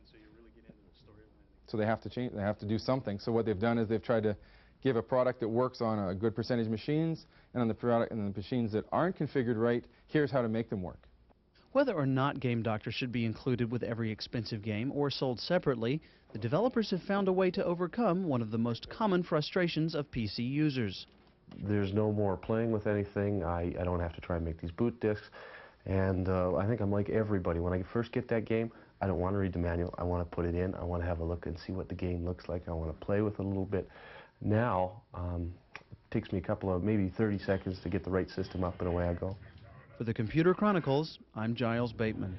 So 1.67 1.77
they 1.77 1.85
have 1.85 2.01
to 2.03 2.09
change, 2.09 2.33
they 2.35 2.41
have 2.41 2.59
to 2.61 2.67
do 2.67 2.79
something. 2.79 3.19
So 3.19 3.31
what 3.31 3.45
they've 3.45 3.59
done 3.59 3.79
is 3.79 3.89
they've 3.89 4.03
tried 4.03 4.23
to 4.23 4.37
give 4.83 4.97
a 4.97 5.03
product 5.03 5.41
that 5.41 5.49
works 5.49 5.81
on 5.81 5.99
a 5.99 6.15
good 6.15 6.35
percentage 6.35 6.67
of 6.67 6.71
machines, 6.71 7.27
and 7.53 7.61
on 7.61 7.69
the 7.69 7.75
product 7.75 8.13
and 8.13 8.33
the 8.33 8.37
machines 8.37 8.73
that 8.73 8.85
aren't 8.93 9.19
configured 9.19 9.61
right, 9.61 9.85
here's 10.07 10.31
how 10.31 10.41
to 10.41 10.49
make 10.49 10.71
them 10.71 10.83
work. 10.83 11.09
Whether 11.73 11.95
or 11.95 12.07
not 12.07 12.41
Game 12.41 12.63
Doctor 12.63 12.91
should 12.91 13.13
be 13.13 13.27
included 13.27 13.71
with 13.71 13.83
every 13.83 14.11
expensive 14.11 14.63
game 14.63 14.91
or 14.95 15.11
sold 15.11 15.39
separately, 15.39 16.01
the 16.33 16.39
developers 16.39 16.91
have 16.91 17.03
found 17.03 17.29
a 17.29 17.33
way 17.33 17.51
to 17.51 17.65
overcome 17.65 18.27
one 18.27 18.41
of 18.41 18.51
the 18.51 18.59
most 18.59 18.89
common 18.89 19.23
frustrations 19.23 19.95
of 19.95 20.11
PC 20.11 20.39
users. 20.39 21.07
There's 21.63 21.93
no 21.93 22.13
more 22.13 22.37
playing 22.37 22.73
with 22.73 22.87
anything. 22.87 23.45
I, 23.45 23.75
I 23.79 23.85
don't 23.85 24.01
have 24.01 24.15
to 24.15 24.21
try 24.21 24.37
and 24.37 24.45
make 24.45 24.61
these 24.61 24.71
boot 24.71 24.99
disks. 25.01 25.29
And 25.87 26.29
uh, 26.29 26.57
I 26.57 26.67
think 26.67 26.81
I'm 26.81 26.91
like 26.91 27.11
everybody. 27.11 27.61
When 27.61 27.73
I 27.73 27.83
first 27.93 28.13
get 28.13 28.29
that 28.29 28.45
game, 28.45 28.71
I 29.01 29.07
don't 29.07 29.19
want 29.19 29.35
to 29.35 29.39
read 29.39 29.53
the 29.53 29.59
manual. 29.59 29.95
I 29.99 30.05
want 30.05 30.29
to 30.29 30.37
put 30.37 30.45
it 30.45 30.55
in. 30.55 30.75
I 30.75 30.85
want 30.85 31.03
to 31.03 31.09
have 31.09 31.21
a 31.21 31.25
look 31.25 31.47
and 31.47 31.59
see 31.59 31.73
what 31.73 31.89
the 31.89 31.95
game 31.95 32.25
looks 32.25 32.49
like. 32.49 32.69
I 32.69 32.73
want 32.73 32.99
to 32.99 33.07
play 33.07 33.21
with 33.21 33.35
it 33.35 33.41
a 33.41 33.49
little 33.49 33.65
bit. 33.65 33.89
Now, 34.41 35.03
um, 35.15 35.53
it 35.75 36.11
takes 36.11 36.33
me 36.33 36.39
a 36.39 36.43
couple 36.43 36.75
of, 36.75 36.83
maybe 36.83 37.09
30 37.09 37.39
seconds 37.39 37.79
to 37.83 37.89
get 37.89 38.05
the 38.05 38.11
right 38.11 38.29
system 38.31 38.65
up 38.65 38.81
and 38.81 38.89
away 38.89 39.09
I 39.09 39.15
go. 39.15 39.37
For 39.99 40.05
the 40.05 40.15
Computer 40.15 40.55
Chronicles, 40.55 41.19
I'm 41.35 41.57
Giles 41.57 41.93
Bateman. 41.93 42.37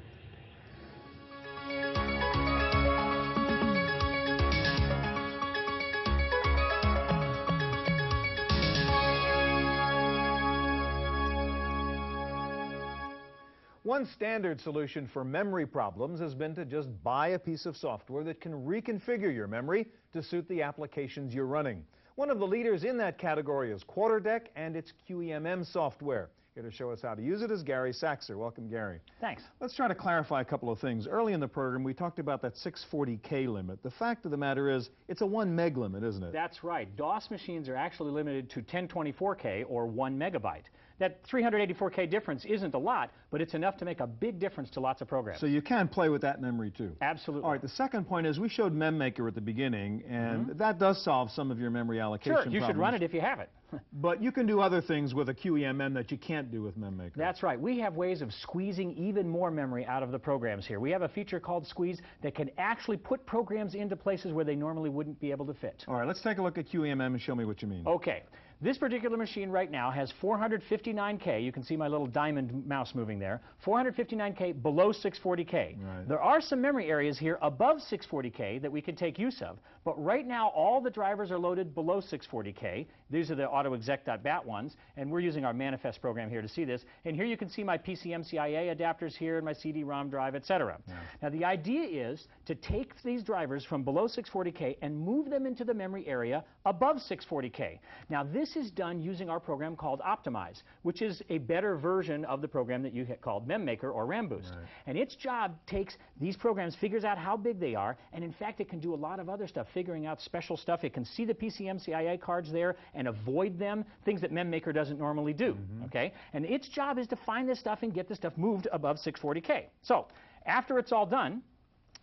One 13.84 14.06
standard 14.06 14.62
solution 14.62 15.06
for 15.06 15.26
memory 15.26 15.66
problems 15.66 16.22
has 16.22 16.34
been 16.34 16.56
to 16.56 16.64
just 16.64 16.88
buy 17.04 17.30
a 17.30 17.40
piece 17.40 17.66
of 17.66 17.76
software 17.76 18.24
that 18.24 18.40
can 18.40 18.54
reconfigure 18.54 19.36
your 19.36 19.48
memory 19.48 19.88
to 20.14 20.24
suit 20.24 20.48
the 20.48 20.62
applications 20.62 21.34
you're 21.34 21.46
running. 21.46 21.84
One 22.16 22.30
of 22.30 22.40
the 22.40 22.48
leaders 22.48 22.86
in 22.86 22.96
that 23.00 23.18
category 23.18 23.74
is 23.74 23.84
Quarterdeck 23.84 24.48
and 24.56 24.78
its 24.78 24.94
QEMM 25.10 25.66
software. 25.66 26.30
Here 26.56 26.64
to 26.64 26.72
show 26.72 26.90
us 26.90 27.00
how 27.02 27.14
to 27.14 27.22
use 27.22 27.44
it 27.44 27.52
is 27.52 27.62
Gary 27.62 27.94
Saxer. 27.94 28.36
Welcome, 28.36 28.70
Gary. 28.70 29.00
Thanks. 29.22 29.44
Let's 29.62 29.76
try 29.76 29.88
to 29.88 29.94
clarify 29.94 30.42
a 30.42 30.46
couple 30.46 30.72
of 30.72 30.80
things. 30.80 31.08
Early 31.08 31.34
in 31.34 31.40
the 31.40 31.48
program, 31.48 31.84
we 31.84 31.94
talked 31.94 32.18
about 32.18 32.42
that 32.42 32.56
640K 32.56 33.48
limit. 33.48 33.82
The 33.84 33.92
fact 33.92 34.26
of 34.26 34.32
the 34.32 34.38
matter 34.38 34.70
is, 34.70 34.90
it's 35.08 35.22
a 35.22 35.26
1 35.26 35.56
meg 35.56 35.78
limit, 35.78 36.04
isn't 36.04 36.24
it? 36.24 36.34
That's 36.34 36.64
right. 36.64 36.94
DOS 36.98 37.30
machines 37.30 37.70
are 37.70 37.76
actually 37.76 38.12
limited 38.12 38.50
to 38.50 38.62
1024K 38.64 39.66
or 39.70 39.86
1 39.86 40.18
megabyte. 40.18 40.64
That 41.00 41.24
384K 41.28 42.10
difference 42.10 42.46
isn't 42.46 42.74
a 42.74 42.78
lot, 42.78 43.12
but 43.32 43.42
it's 43.42 43.54
enough 43.54 43.78
to 43.78 43.86
make 43.86 44.00
a 44.00 44.08
big 44.08 44.40
difference 44.40 44.70
to 44.72 44.80
lots 44.80 45.02
of 45.02 45.08
programs. 45.08 45.40
So 45.40 45.46
you 45.46 45.62
can 45.62 45.88
play 45.88 46.10
with 46.10 46.22
that 46.22 46.42
memory 46.42 46.72
too? 46.72 46.92
Absolutely. 47.02 47.46
All 47.46 47.52
right, 47.52 47.62
the 47.62 47.70
second 47.70 48.06
point 48.06 48.28
is 48.28 48.40
we 48.40 48.50
showed 48.50 48.76
MemMaker 48.76 49.28
at 49.28 49.36
the 49.36 49.42
beginning, 49.42 50.04
and 50.08 50.46
mm 50.46 50.50
-hmm. 50.52 50.58
that 50.58 50.78
does 50.80 51.04
solve 51.04 51.32
some 51.32 51.52
of 51.52 51.60
your 51.60 51.72
memory 51.72 52.00
allocation 52.00 52.34
Sure, 52.34 52.52
you 52.52 52.60
problems. 52.60 52.66
should 52.66 52.78
run 52.78 52.94
it 52.96 53.02
if 53.02 53.14
you 53.14 53.22
have 53.22 53.40
it. 53.40 53.50
but 53.94 54.22
you 54.22 54.32
can 54.32 54.46
do 54.46 54.60
other 54.62 54.82
things 54.82 55.14
with 55.14 55.30
a 55.30 55.34
QEMM 55.34 55.94
that 55.94 56.12
you 56.12 56.18
can't 56.18 56.52
do 56.52 56.62
with 56.64 56.78
MemMaker. 56.78 57.16
That's 57.16 57.44
right. 57.44 57.60
We 57.60 57.80
have 57.80 57.96
ways 57.96 58.22
of 58.22 58.34
squeezing 58.34 58.92
even 58.98 59.28
more 59.28 59.52
memory 59.52 59.86
out 59.86 60.04
of 60.04 60.12
the 60.12 60.20
programs 60.20 60.68
here. 60.68 60.80
We 60.80 60.92
have 60.92 61.04
a 61.04 61.10
feature 61.10 61.40
called 61.40 61.68
Squeeze 61.68 62.02
that 62.22 62.36
can 62.36 62.50
actually 62.58 62.98
put 62.98 63.26
programs 63.26 63.76
into 63.76 63.96
places 63.96 64.32
where 64.32 64.46
they 64.46 64.56
normally 64.56 64.90
wouldn't 64.90 65.20
be 65.20 65.32
able 65.32 65.46
to 65.46 65.54
fit. 65.54 65.86
All 65.88 65.96
right, 65.96 66.08
let's 66.08 66.22
take 66.22 66.38
a 66.40 66.42
look 66.42 66.58
at 66.58 66.66
QEMM 66.68 67.02
and 67.02 67.22
show 67.22 67.36
me 67.36 67.46
what 67.46 67.62
you 67.62 67.68
mean. 67.68 67.88
Okay. 67.88 68.24
This 68.62 68.78
particular 68.78 69.16
machine 69.16 69.50
right 69.50 69.72
now 69.72 69.90
has 69.90 70.12
459K. 70.22 71.42
You 71.42 71.54
can 71.54 71.64
see 71.64 71.78
my 71.78 71.88
little 71.88 72.08
diamond 72.08 72.68
mouse 72.68 72.94
moving 72.94 73.18
there. 73.18 73.40
459K 73.66 74.62
below 74.62 74.92
640K. 74.92 75.54
Right. 75.54 76.08
There 76.10 76.20
are 76.20 76.42
some 76.42 76.60
memory 76.60 76.88
areas 76.90 77.18
here 77.18 77.40
above 77.42 77.78
640K 77.90 78.62
that 78.62 78.70
we 78.70 78.82
can 78.82 78.98
take 78.98 79.18
use 79.18 79.42
of, 79.42 79.60
but 79.86 80.04
right 80.04 80.28
now 80.28 80.50
all 80.50 80.82
the 80.82 80.90
drivers 80.90 81.32
are 81.32 81.40
loaded 81.40 81.74
below 81.74 82.02
640K. 82.02 82.86
These 83.10 83.32
are 83.32 83.36
the 83.36 83.44
autoexec.bat 83.44 84.46
ones, 84.46 84.76
and 84.98 85.10
we're 85.10 85.22
using 85.22 85.46
our 85.46 85.54
manifest 85.54 86.02
program 86.02 86.30
here 86.30 86.42
to 86.42 86.50
see 86.50 86.66
this. 86.66 86.84
And 87.06 87.16
here 87.16 87.26
you 87.26 87.38
can 87.38 87.50
see 87.50 87.64
my 87.64 87.78
PCMCIA 87.78 88.76
adapters 88.78 89.16
here 89.16 89.38
and 89.38 89.46
my 89.46 89.54
CD-ROM 89.54 90.10
drive, 90.10 90.36
etc. 90.36 90.78
Yeah. 90.86 90.96
Now 91.22 91.30
the 91.30 91.46
idea 91.46 92.12
is 92.12 92.28
to 92.46 92.56
take 92.56 92.92
these 93.04 93.24
drivers 93.24 93.64
from 93.64 93.84
below 93.84 94.10
640K 94.10 94.76
and 94.82 95.00
move 95.00 95.30
them 95.30 95.46
into 95.46 95.64
the 95.64 95.74
memory 95.74 96.06
area 96.08 96.44
above 96.66 96.98
640K. 96.98 97.80
Now 98.10 98.26
this 98.26 98.49
is 98.56 98.72
done 98.72 99.02
using 99.02 99.30
our 99.30 99.40
program 99.40 99.76
called 99.76 100.02
Optimize, 100.02 100.64
which 100.84 101.02
is 101.02 101.22
a 101.30 101.38
better 101.40 101.76
version 101.76 102.26
of 102.26 102.42
the 102.42 102.48
program 102.48 102.84
that 102.84 102.94
you 102.94 103.06
called 103.22 103.48
MemMaker 103.48 103.94
or 103.94 104.06
RamBoost. 104.06 104.52
Right. 104.52 104.66
And 104.88 104.98
its 104.98 105.16
job 105.16 105.56
takes 105.66 105.98
these 106.20 106.38
programs, 106.38 106.76
figures 106.76 107.04
out 107.04 107.18
how 107.18 107.38
big 107.38 107.60
they 107.60 107.76
are, 107.76 107.98
and 108.14 108.24
in 108.24 108.32
fact 108.32 108.60
it 108.62 108.70
can 108.70 108.80
do 108.80 108.94
a 108.94 108.96
lot 108.96 109.20
of 109.20 109.30
other 109.30 109.48
stuff, 109.48 109.68
figuring 109.74 110.06
out 110.06 110.22
special 110.22 110.58
stuff. 110.58 110.84
It 110.84 110.94
can 110.94 111.06
see 111.06 111.26
the 111.26 111.34
PCMCIA 111.34 112.20
cards 112.20 112.52
there 112.52 112.76
and 112.94 113.08
avoid 113.08 113.58
them, 113.58 113.86
things 114.06 114.22
that 114.22 114.32
MemMaker 114.32 114.74
doesn't 114.74 115.00
normally 115.00 115.34
do. 115.34 115.54
Mm 115.54 115.58
-hmm. 115.58 115.86
Okay? 115.86 116.14
And 116.34 116.46
its 116.46 116.70
job 116.70 116.98
is 116.98 117.08
to 117.08 117.16
find 117.16 117.48
this 117.48 117.60
stuff 117.60 117.84
and 117.84 117.94
get 117.94 118.08
this 118.08 118.18
stuff 118.18 118.38
moved 118.38 118.68
above 118.72 119.00
640K. 119.00 119.70
So, 119.82 120.08
after 120.46 120.80
it's 120.80 120.92
all 120.92 121.06
done, 121.06 121.42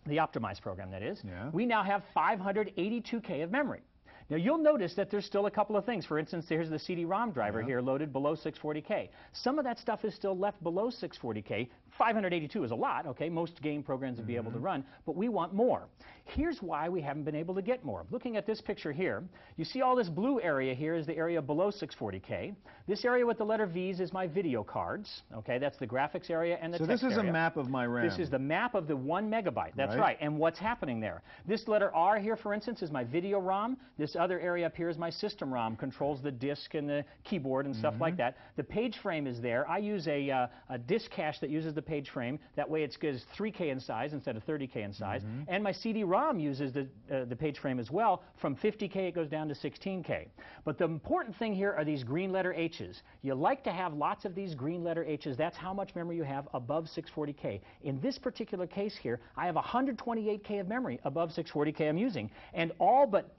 the 0.05 0.17
optimized 0.17 0.61
program 0.61 0.91
that 0.91 1.01
is, 1.01 1.23
yeah. 1.23 1.49
we 1.51 1.65
now 1.65 1.83
have 1.83 2.03
582K 2.15 3.43
of 3.43 3.51
memory. 3.51 3.81
Now 4.29 4.35
you'll 4.35 4.57
notice 4.57 4.93
that 4.95 5.09
there's 5.09 5.25
still 5.25 5.45
a 5.45 5.51
couple 5.51 5.77
of 5.77 5.85
things. 5.85 6.05
For 6.05 6.19
instance, 6.19 6.45
there's 6.49 6.69
the 6.69 6.79
CD-ROM 6.79 7.31
driver 7.31 7.61
yeah. 7.61 7.67
here 7.67 7.81
loaded 7.81 8.11
below 8.11 8.35
640K. 8.35 9.09
Some 9.31 9.57
of 9.57 9.63
that 9.65 9.79
stuff 9.79 10.03
is 10.03 10.13
still 10.13 10.37
left 10.37 10.61
below 10.63 10.89
640K. 10.89 11.69
582 11.97 12.63
is 12.63 12.71
a 12.71 12.75
lot, 12.75 13.07
okay? 13.07 13.29
Most 13.29 13.61
game 13.61 13.81
programs 13.81 14.17
would 14.17 14.23
mm 14.23 14.25
-hmm. 14.25 14.27
be 14.27 14.35
able 14.35 14.51
to 14.51 14.57
mm-hmm. 14.57 14.65
run, 14.65 14.85
but 15.05 15.15
we 15.15 15.29
want 15.29 15.53
more. 15.53 15.87
Here's 16.25 16.61
why 16.61 16.89
we 16.89 17.01
haven't 17.01 17.23
been 17.23 17.35
able 17.35 17.55
to 17.55 17.61
get 17.61 17.83
more. 17.85 18.05
Looking 18.11 18.37
at 18.37 18.45
this 18.45 18.61
picture 18.61 18.91
here, 18.91 19.23
you 19.55 19.65
see 19.65 19.81
all 19.81 19.95
this 19.95 20.09
blue 20.09 20.41
area 20.41 20.73
here 20.73 20.95
is 20.95 21.05
the 21.05 21.15
area 21.15 21.41
below 21.41 21.71
640K. 21.71 22.53
This 22.85 23.05
area 23.05 23.25
with 23.25 23.37
the 23.37 23.45
letter 23.45 23.65
V's 23.65 23.99
is 23.99 24.11
my 24.11 24.27
video 24.27 24.63
cards, 24.63 25.23
okay? 25.33 25.57
That's 25.57 25.77
the 25.77 25.87
graphics 25.87 26.29
area 26.29 26.57
and 26.61 26.73
the 26.73 26.77
so 26.77 26.85
this 26.85 27.03
is 27.03 27.13
area. 27.13 27.29
a 27.29 27.33
map 27.33 27.57
of 27.57 27.69
my 27.69 27.85
RAM. 27.85 28.09
This 28.09 28.19
is 28.19 28.29
the 28.29 28.39
map 28.39 28.75
of 28.75 28.87
the 28.87 28.95
one 28.95 29.29
megabyte. 29.29 29.73
That's 29.75 29.95
right. 29.95 30.07
right. 30.07 30.17
And 30.21 30.37
what's 30.37 30.59
happening 30.59 30.99
there? 30.99 31.21
This 31.45 31.67
letter 31.67 31.89
R 31.95 32.19
here, 32.19 32.35
for 32.35 32.53
instance, 32.53 32.81
is 32.81 32.91
my 32.91 33.03
video 33.05 33.39
ROM. 33.39 33.77
This 33.97 34.16
other 34.17 34.39
area 34.39 34.65
up 34.65 34.75
here 34.75 34.89
is 34.89 34.97
my 34.97 35.09
system 35.09 35.53
ROM, 35.53 35.75
controls 35.75 36.21
the 36.21 36.31
disk 36.31 36.73
and 36.73 36.87
the 36.89 37.05
keyboard 37.23 37.65
and 37.65 37.75
mm 37.75 37.77
-hmm. 37.77 37.87
stuff 37.87 38.01
like 38.01 38.15
mm-hmm. 38.15 38.35
that. 38.35 38.55
The 38.55 38.63
page 38.63 38.97
frame 38.97 39.29
is 39.29 39.41
there. 39.41 39.65
I 39.69 39.93
use 39.93 40.07
a, 40.07 40.31
uh, 40.31 40.47
a 40.69 40.77
disk 40.77 41.11
cache 41.11 41.39
that 41.39 41.49
uses 41.49 41.73
the 41.73 41.81
page 41.81 42.09
frame. 42.09 42.39
That 42.55 42.69
way 42.69 42.83
it's 42.83 42.97
3K 43.37 43.69
in 43.69 43.79
size 43.79 44.15
instead 44.15 44.35
of 44.37 44.43
30K 44.43 44.81
in 44.81 44.93
size. 44.93 45.23
Mm 45.23 45.29
-hmm. 45.29 45.53
And 45.53 45.63
my 45.63 45.73
CD-ROM 45.73 46.39
uses 46.39 46.71
the, 46.71 46.81
uh, 46.81 47.25
the 47.25 47.35
page 47.35 47.59
frame 47.59 47.79
as 47.81 47.91
well. 47.91 48.21
From 48.35 48.55
50K 48.55 49.07
it 49.07 49.15
goes 49.15 49.29
down 49.29 49.47
to 49.47 49.55
16K. 49.55 50.27
But 50.63 50.77
the 50.77 50.85
important 50.85 51.37
thing 51.37 51.55
here 51.55 51.73
are 51.77 51.85
these 51.85 52.03
green 52.03 52.31
letter 52.31 52.53
H's. 52.53 53.03
You 53.21 53.35
like 53.49 53.63
to 53.63 53.71
have 53.71 53.95
lots 53.95 54.25
of 54.25 54.35
these 54.35 54.55
green 54.55 54.83
letter 54.83 55.03
H's. 55.03 55.37
That's 55.37 55.57
how 55.57 55.73
much 55.73 55.95
memory 55.95 56.15
you 56.17 56.25
have 56.25 56.47
above 56.53 56.87
640K. 56.87 57.61
In 57.81 57.99
this 57.99 58.17
particular 58.17 58.67
case 58.67 58.95
here, 58.97 59.19
I 59.35 59.45
have 59.45 59.55
128K 59.55 60.59
of 60.61 60.67
memory 60.67 60.99
above 61.03 61.31
640K 61.31 61.89
I'm 61.89 61.97
using. 61.97 62.29
And 62.53 62.71
all 62.79 63.07
but 63.07 63.35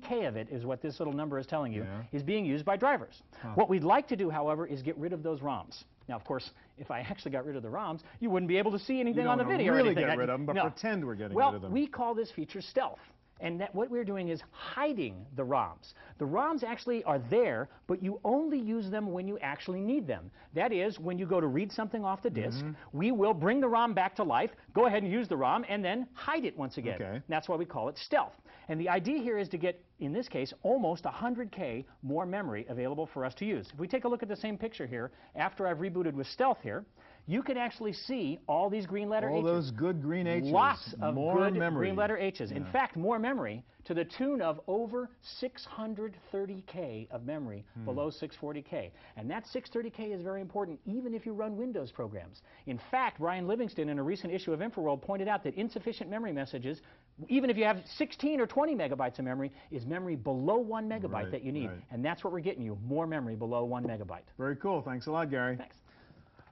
0.9K 0.00 0.28
of 0.28 0.36
it 0.36 0.48
is 0.50 0.64
what 0.64 0.80
this 0.80 0.98
little 0.98 1.12
number 1.12 1.38
is 1.38 1.46
telling 1.46 1.72
you, 1.72 1.82
yeah. 1.82 2.02
is 2.12 2.22
being 2.22 2.44
used 2.44 2.64
by 2.64 2.76
drivers. 2.76 3.22
Huh. 3.40 3.50
What 3.54 3.68
we'd 3.68 3.84
like 3.84 4.08
to 4.08 4.16
do, 4.16 4.30
however, 4.30 4.66
is 4.66 4.82
get 4.82 4.96
rid 4.98 5.12
of 5.12 5.22
those 5.22 5.40
ROMs. 5.40 5.84
Now, 6.08 6.16
of 6.16 6.24
course, 6.24 6.50
if 6.78 6.90
I 6.90 7.00
actually 7.00 7.30
got 7.32 7.44
rid 7.44 7.56
of 7.56 7.62
the 7.62 7.68
ROMs, 7.68 8.00
you 8.20 8.30
wouldn't 8.30 8.48
be 8.48 8.58
able 8.58 8.72
to 8.72 8.78
see 8.78 9.00
anything 9.00 9.26
on 9.26 9.38
the 9.38 9.44
video 9.44 9.72
really 9.72 9.94
get 9.94 10.16
rid 10.16 10.28
of 10.28 10.38
them, 10.38 10.46
but 10.46 10.56
no. 10.56 10.62
pretend 10.62 11.04
we're 11.04 11.14
getting 11.14 11.36
well, 11.36 11.50
rid 11.50 11.56
of 11.56 11.62
them. 11.62 11.72
Well, 11.72 11.80
we 11.80 11.86
call 11.86 12.14
this 12.14 12.30
feature 12.30 12.60
stealth. 12.60 12.98
And 13.40 13.60
that 13.60 13.74
what 13.74 13.90
we're 13.90 14.04
doing 14.04 14.28
is 14.28 14.40
hiding 14.52 15.26
the 15.34 15.42
ROMs. 15.42 15.94
The 16.18 16.24
ROMs 16.24 16.62
actually 16.62 17.02
are 17.02 17.18
there, 17.28 17.68
but 17.88 18.00
you 18.00 18.20
only 18.24 18.58
use 18.58 18.88
them 18.88 19.10
when 19.10 19.26
you 19.26 19.36
actually 19.38 19.80
need 19.80 20.06
them. 20.06 20.30
That 20.54 20.72
is, 20.72 21.00
when 21.00 21.18
you 21.18 21.26
go 21.26 21.40
to 21.40 21.48
read 21.48 21.72
something 21.72 22.04
off 22.04 22.22
the 22.22 22.30
disk, 22.30 22.60
mm 22.60 22.68
-hmm. 22.68 22.98
we 22.98 23.10
will 23.10 23.34
bring 23.34 23.60
the 23.60 23.68
ROM 23.68 23.94
back 23.94 24.14
to 24.14 24.22
life, 24.22 24.54
go 24.72 24.86
ahead 24.86 25.02
and 25.02 25.12
use 25.12 25.28
the 25.28 25.36
ROM, 25.36 25.64
and 25.68 25.82
then 25.82 26.06
hide 26.14 26.46
it 26.46 26.56
once 26.56 26.78
again. 26.80 27.02
Okay. 27.02 27.22
That's 27.28 27.48
why 27.48 27.56
we 27.56 27.66
call 27.66 27.88
it 27.88 27.98
stealth. 27.98 28.36
And 28.68 28.80
the 28.80 28.88
idea 28.88 29.18
here 29.18 29.38
is 29.38 29.48
to 29.50 29.58
get, 29.58 29.82
in 30.00 30.12
this 30.12 30.28
case, 30.28 30.52
almost 30.62 31.04
100K 31.04 31.84
more 32.02 32.26
memory 32.26 32.66
available 32.68 33.06
for 33.12 33.24
us 33.24 33.34
to 33.34 33.44
use. 33.44 33.68
If 33.72 33.78
we 33.78 33.88
take 33.88 34.04
a 34.04 34.08
look 34.08 34.22
at 34.22 34.28
the 34.28 34.36
same 34.36 34.56
picture 34.56 34.86
here, 34.86 35.10
after 35.34 35.66
I've 35.66 35.78
rebooted 35.78 36.14
with 36.14 36.26
stealth 36.26 36.58
here, 36.62 36.84
you 37.26 37.42
can 37.42 37.56
actually 37.56 37.92
see 37.92 38.38
all 38.48 38.68
these 38.68 38.86
green 38.86 39.08
letter 39.08 39.30
all 39.30 39.38
H's. 39.38 39.46
All 39.46 39.54
those 39.54 39.70
good 39.70 40.02
green 40.02 40.26
H's. 40.26 40.50
Lots 40.50 40.94
of 41.00 41.14
more 41.14 41.38
good 41.38 41.54
memory. 41.54 41.86
green 41.86 41.96
letter 41.96 42.18
H's. 42.18 42.50
Yeah. 42.50 42.56
In 42.56 42.64
fact, 42.66 42.96
more 42.96 43.18
memory 43.18 43.64
to 43.84 43.94
the 43.94 44.04
tune 44.04 44.40
of 44.40 44.60
over 44.66 45.10
630K 45.40 47.10
of 47.10 47.24
memory 47.24 47.64
hmm. 47.74 47.84
below 47.84 48.10
640K. 48.10 48.90
And 49.16 49.30
that 49.30 49.44
630K 49.54 50.14
is 50.14 50.22
very 50.22 50.40
important 50.40 50.80
even 50.84 51.14
if 51.14 51.26
you 51.26 51.32
run 51.32 51.56
Windows 51.56 51.92
programs. 51.92 52.42
In 52.66 52.80
fact, 52.90 53.18
Brian 53.18 53.46
Livingston 53.46 53.88
in 53.88 53.98
a 53.98 54.02
recent 54.02 54.32
issue 54.32 54.52
of 54.52 54.60
InfoWorld 54.60 55.02
pointed 55.02 55.28
out 55.28 55.44
that 55.44 55.54
insufficient 55.54 56.10
memory 56.10 56.32
messages, 56.32 56.80
even 57.28 57.50
if 57.50 57.56
you 57.56 57.64
have 57.64 57.78
16 57.96 58.40
or 58.40 58.46
20 58.46 58.74
megabytes 58.74 59.18
of 59.18 59.24
memory, 59.24 59.52
is 59.70 59.86
memory 59.86 60.16
below 60.16 60.58
one 60.58 60.88
megabyte 60.88 61.12
right, 61.12 61.30
that 61.30 61.42
you 61.42 61.52
need. 61.52 61.68
Right. 61.68 61.78
And 61.90 62.04
that's 62.04 62.24
what 62.24 62.32
we're 62.32 62.40
getting 62.40 62.62
you, 62.62 62.78
more 62.86 63.06
memory 63.06 63.36
below 63.36 63.64
one 63.64 63.84
megabyte. 63.84 64.22
Very 64.38 64.56
cool. 64.56 64.82
Thanks 64.82 65.06
a 65.06 65.10
lot, 65.10 65.30
Gary. 65.30 65.56
Thanks. 65.56 65.76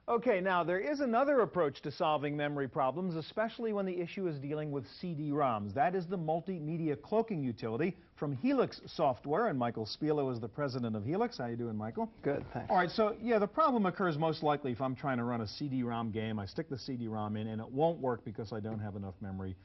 Okay, 0.09 0.41
now 0.41 0.63
there 0.63 0.79
is 0.79 0.99
another 0.99 1.41
approach 1.41 1.81
to 1.83 1.91
solving 1.91 2.35
memory 2.35 2.67
problems, 2.67 3.15
especially 3.15 3.71
when 3.71 3.85
the 3.85 3.97
issue 3.97 4.27
is 4.27 4.39
dealing 4.39 4.71
with 4.71 4.83
CD-ROMs. 4.99 5.73
That 5.73 5.95
is 5.95 6.05
the 6.07 6.17
multimedia 6.17 6.99
cloaking 7.01 7.43
utility 7.43 7.95
from 8.15 8.33
Helix 8.33 8.81
Software, 8.87 9.47
and 9.47 9.57
Michael 9.57 9.85
Spilo 9.85 10.33
is 10.33 10.39
the 10.39 10.49
president 10.49 10.95
of 10.95 11.05
Helix. 11.05 11.37
How 11.37 11.45
you 11.45 11.55
doing, 11.55 11.77
Michael? 11.77 12.11
Good, 12.23 12.43
thanks. 12.51 12.69
All 12.69 12.77
right, 12.77 12.89
so 12.89 13.15
yeah, 13.21 13.37
the 13.39 13.47
problem 13.47 13.85
occurs 13.85 14.17
most 14.17 14.41
likely 14.43 14.71
if 14.71 14.81
I'm 14.81 14.95
trying 14.95 15.17
to 15.17 15.23
run 15.23 15.41
a 15.41 15.47
CD-ROM 15.47 16.11
game. 16.11 16.39
I 16.39 16.45
stick 16.45 16.67
the 16.67 16.79
CD-ROM 16.79 17.37
in, 17.37 17.47
and 17.47 17.61
it 17.61 17.71
won't 17.71 17.99
work 17.99 18.25
because 18.25 18.51
I 18.51 18.59
don't 18.59 18.79
have 18.79 18.95
enough 18.95 19.15
memory. 19.21 19.55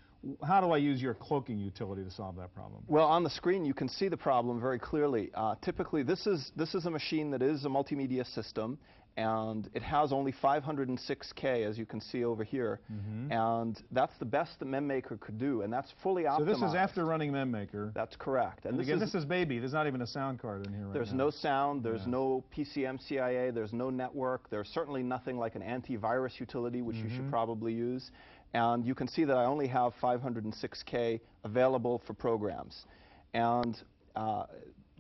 How 0.47 0.61
do 0.61 0.73
I 0.73 0.79
use 0.79 1.01
your 1.01 1.15
cloaking 1.15 1.59
utility 1.59 2.03
to 2.05 2.11
solve 2.11 2.37
that 2.37 2.55
problem? 2.55 2.83
Well, 2.89 3.07
on 3.07 3.23
the 3.25 3.31
screen 3.31 3.65
you 3.65 3.75
can 3.75 3.89
see 3.89 4.09
the 4.09 4.17
problem 4.17 4.61
very 4.61 4.79
clearly. 4.79 5.31
Uh, 5.35 5.55
typically, 5.63 6.03
this 6.03 6.27
is 6.27 6.53
this 6.57 6.75
is 6.75 6.87
a 6.87 6.91
machine 6.91 7.31
that 7.31 7.43
is 7.43 7.65
a 7.65 7.69
multimedia 7.69 8.27
system, 8.35 8.79
and 9.17 9.71
it 9.73 9.83
has 9.83 10.13
only 10.13 10.33
506K, 10.33 11.67
as 11.67 11.79
you 11.79 11.87
can 11.87 12.01
see 12.01 12.25
over 12.25 12.45
here. 12.45 12.81
Mm 12.93 12.99
-hmm. 12.99 13.65
And 13.65 13.83
that's 13.91 14.17
the 14.19 14.27
best 14.27 14.59
that 14.59 14.69
MemMaker 14.69 15.19
could 15.19 15.39
do, 15.39 15.63
and 15.63 15.73
that's 15.73 15.91
fully 16.03 16.25
optimized. 16.25 16.39
So 16.39 16.45
this 16.45 16.63
is 16.63 16.75
after 16.75 17.05
running 17.07 17.33
MemMaker. 17.33 17.93
That's 17.95 18.17
correct. 18.17 18.67
And, 18.67 18.73
and 18.73 18.79
this 18.79 18.87
again, 18.87 19.03
is, 19.03 19.13
this 19.13 19.23
is 19.23 19.27
baby. 19.27 19.59
There's 19.59 19.73
not 19.73 19.87
even 19.87 20.03
a 20.03 20.07
sound 20.07 20.39
card 20.39 20.67
in 20.67 20.75
here 20.75 20.85
right 20.85 20.93
There's 20.93 21.13
now. 21.13 21.25
no 21.25 21.31
sound. 21.31 21.83
There's 21.83 22.07
yeah. 22.07 22.19
no 22.19 22.45
PCMCIA. 22.55 23.53
There's 23.53 23.73
no 23.73 23.91
network. 23.91 24.49
There's 24.51 24.69
certainly 24.69 25.03
nothing 25.03 25.39
like 25.45 25.59
an 25.59 25.63
antivirus 25.63 26.39
utility, 26.41 26.83
which 26.83 26.97
mm 26.97 27.03
-hmm. 27.03 27.05
you 27.05 27.11
should 27.11 27.21
mm-hmm. 27.21 27.39
probably 27.39 27.73
use. 27.93 28.11
And 28.57 28.87
you 28.87 28.95
can 28.95 29.07
see 29.07 29.25
that 29.25 29.37
I 29.37 29.45
only 29.45 29.67
have 29.67 29.93
506K 30.03 31.21
available 31.45 32.01
for 32.07 32.15
programs. 32.15 32.87
And 33.35 33.77
uh, 34.17 34.47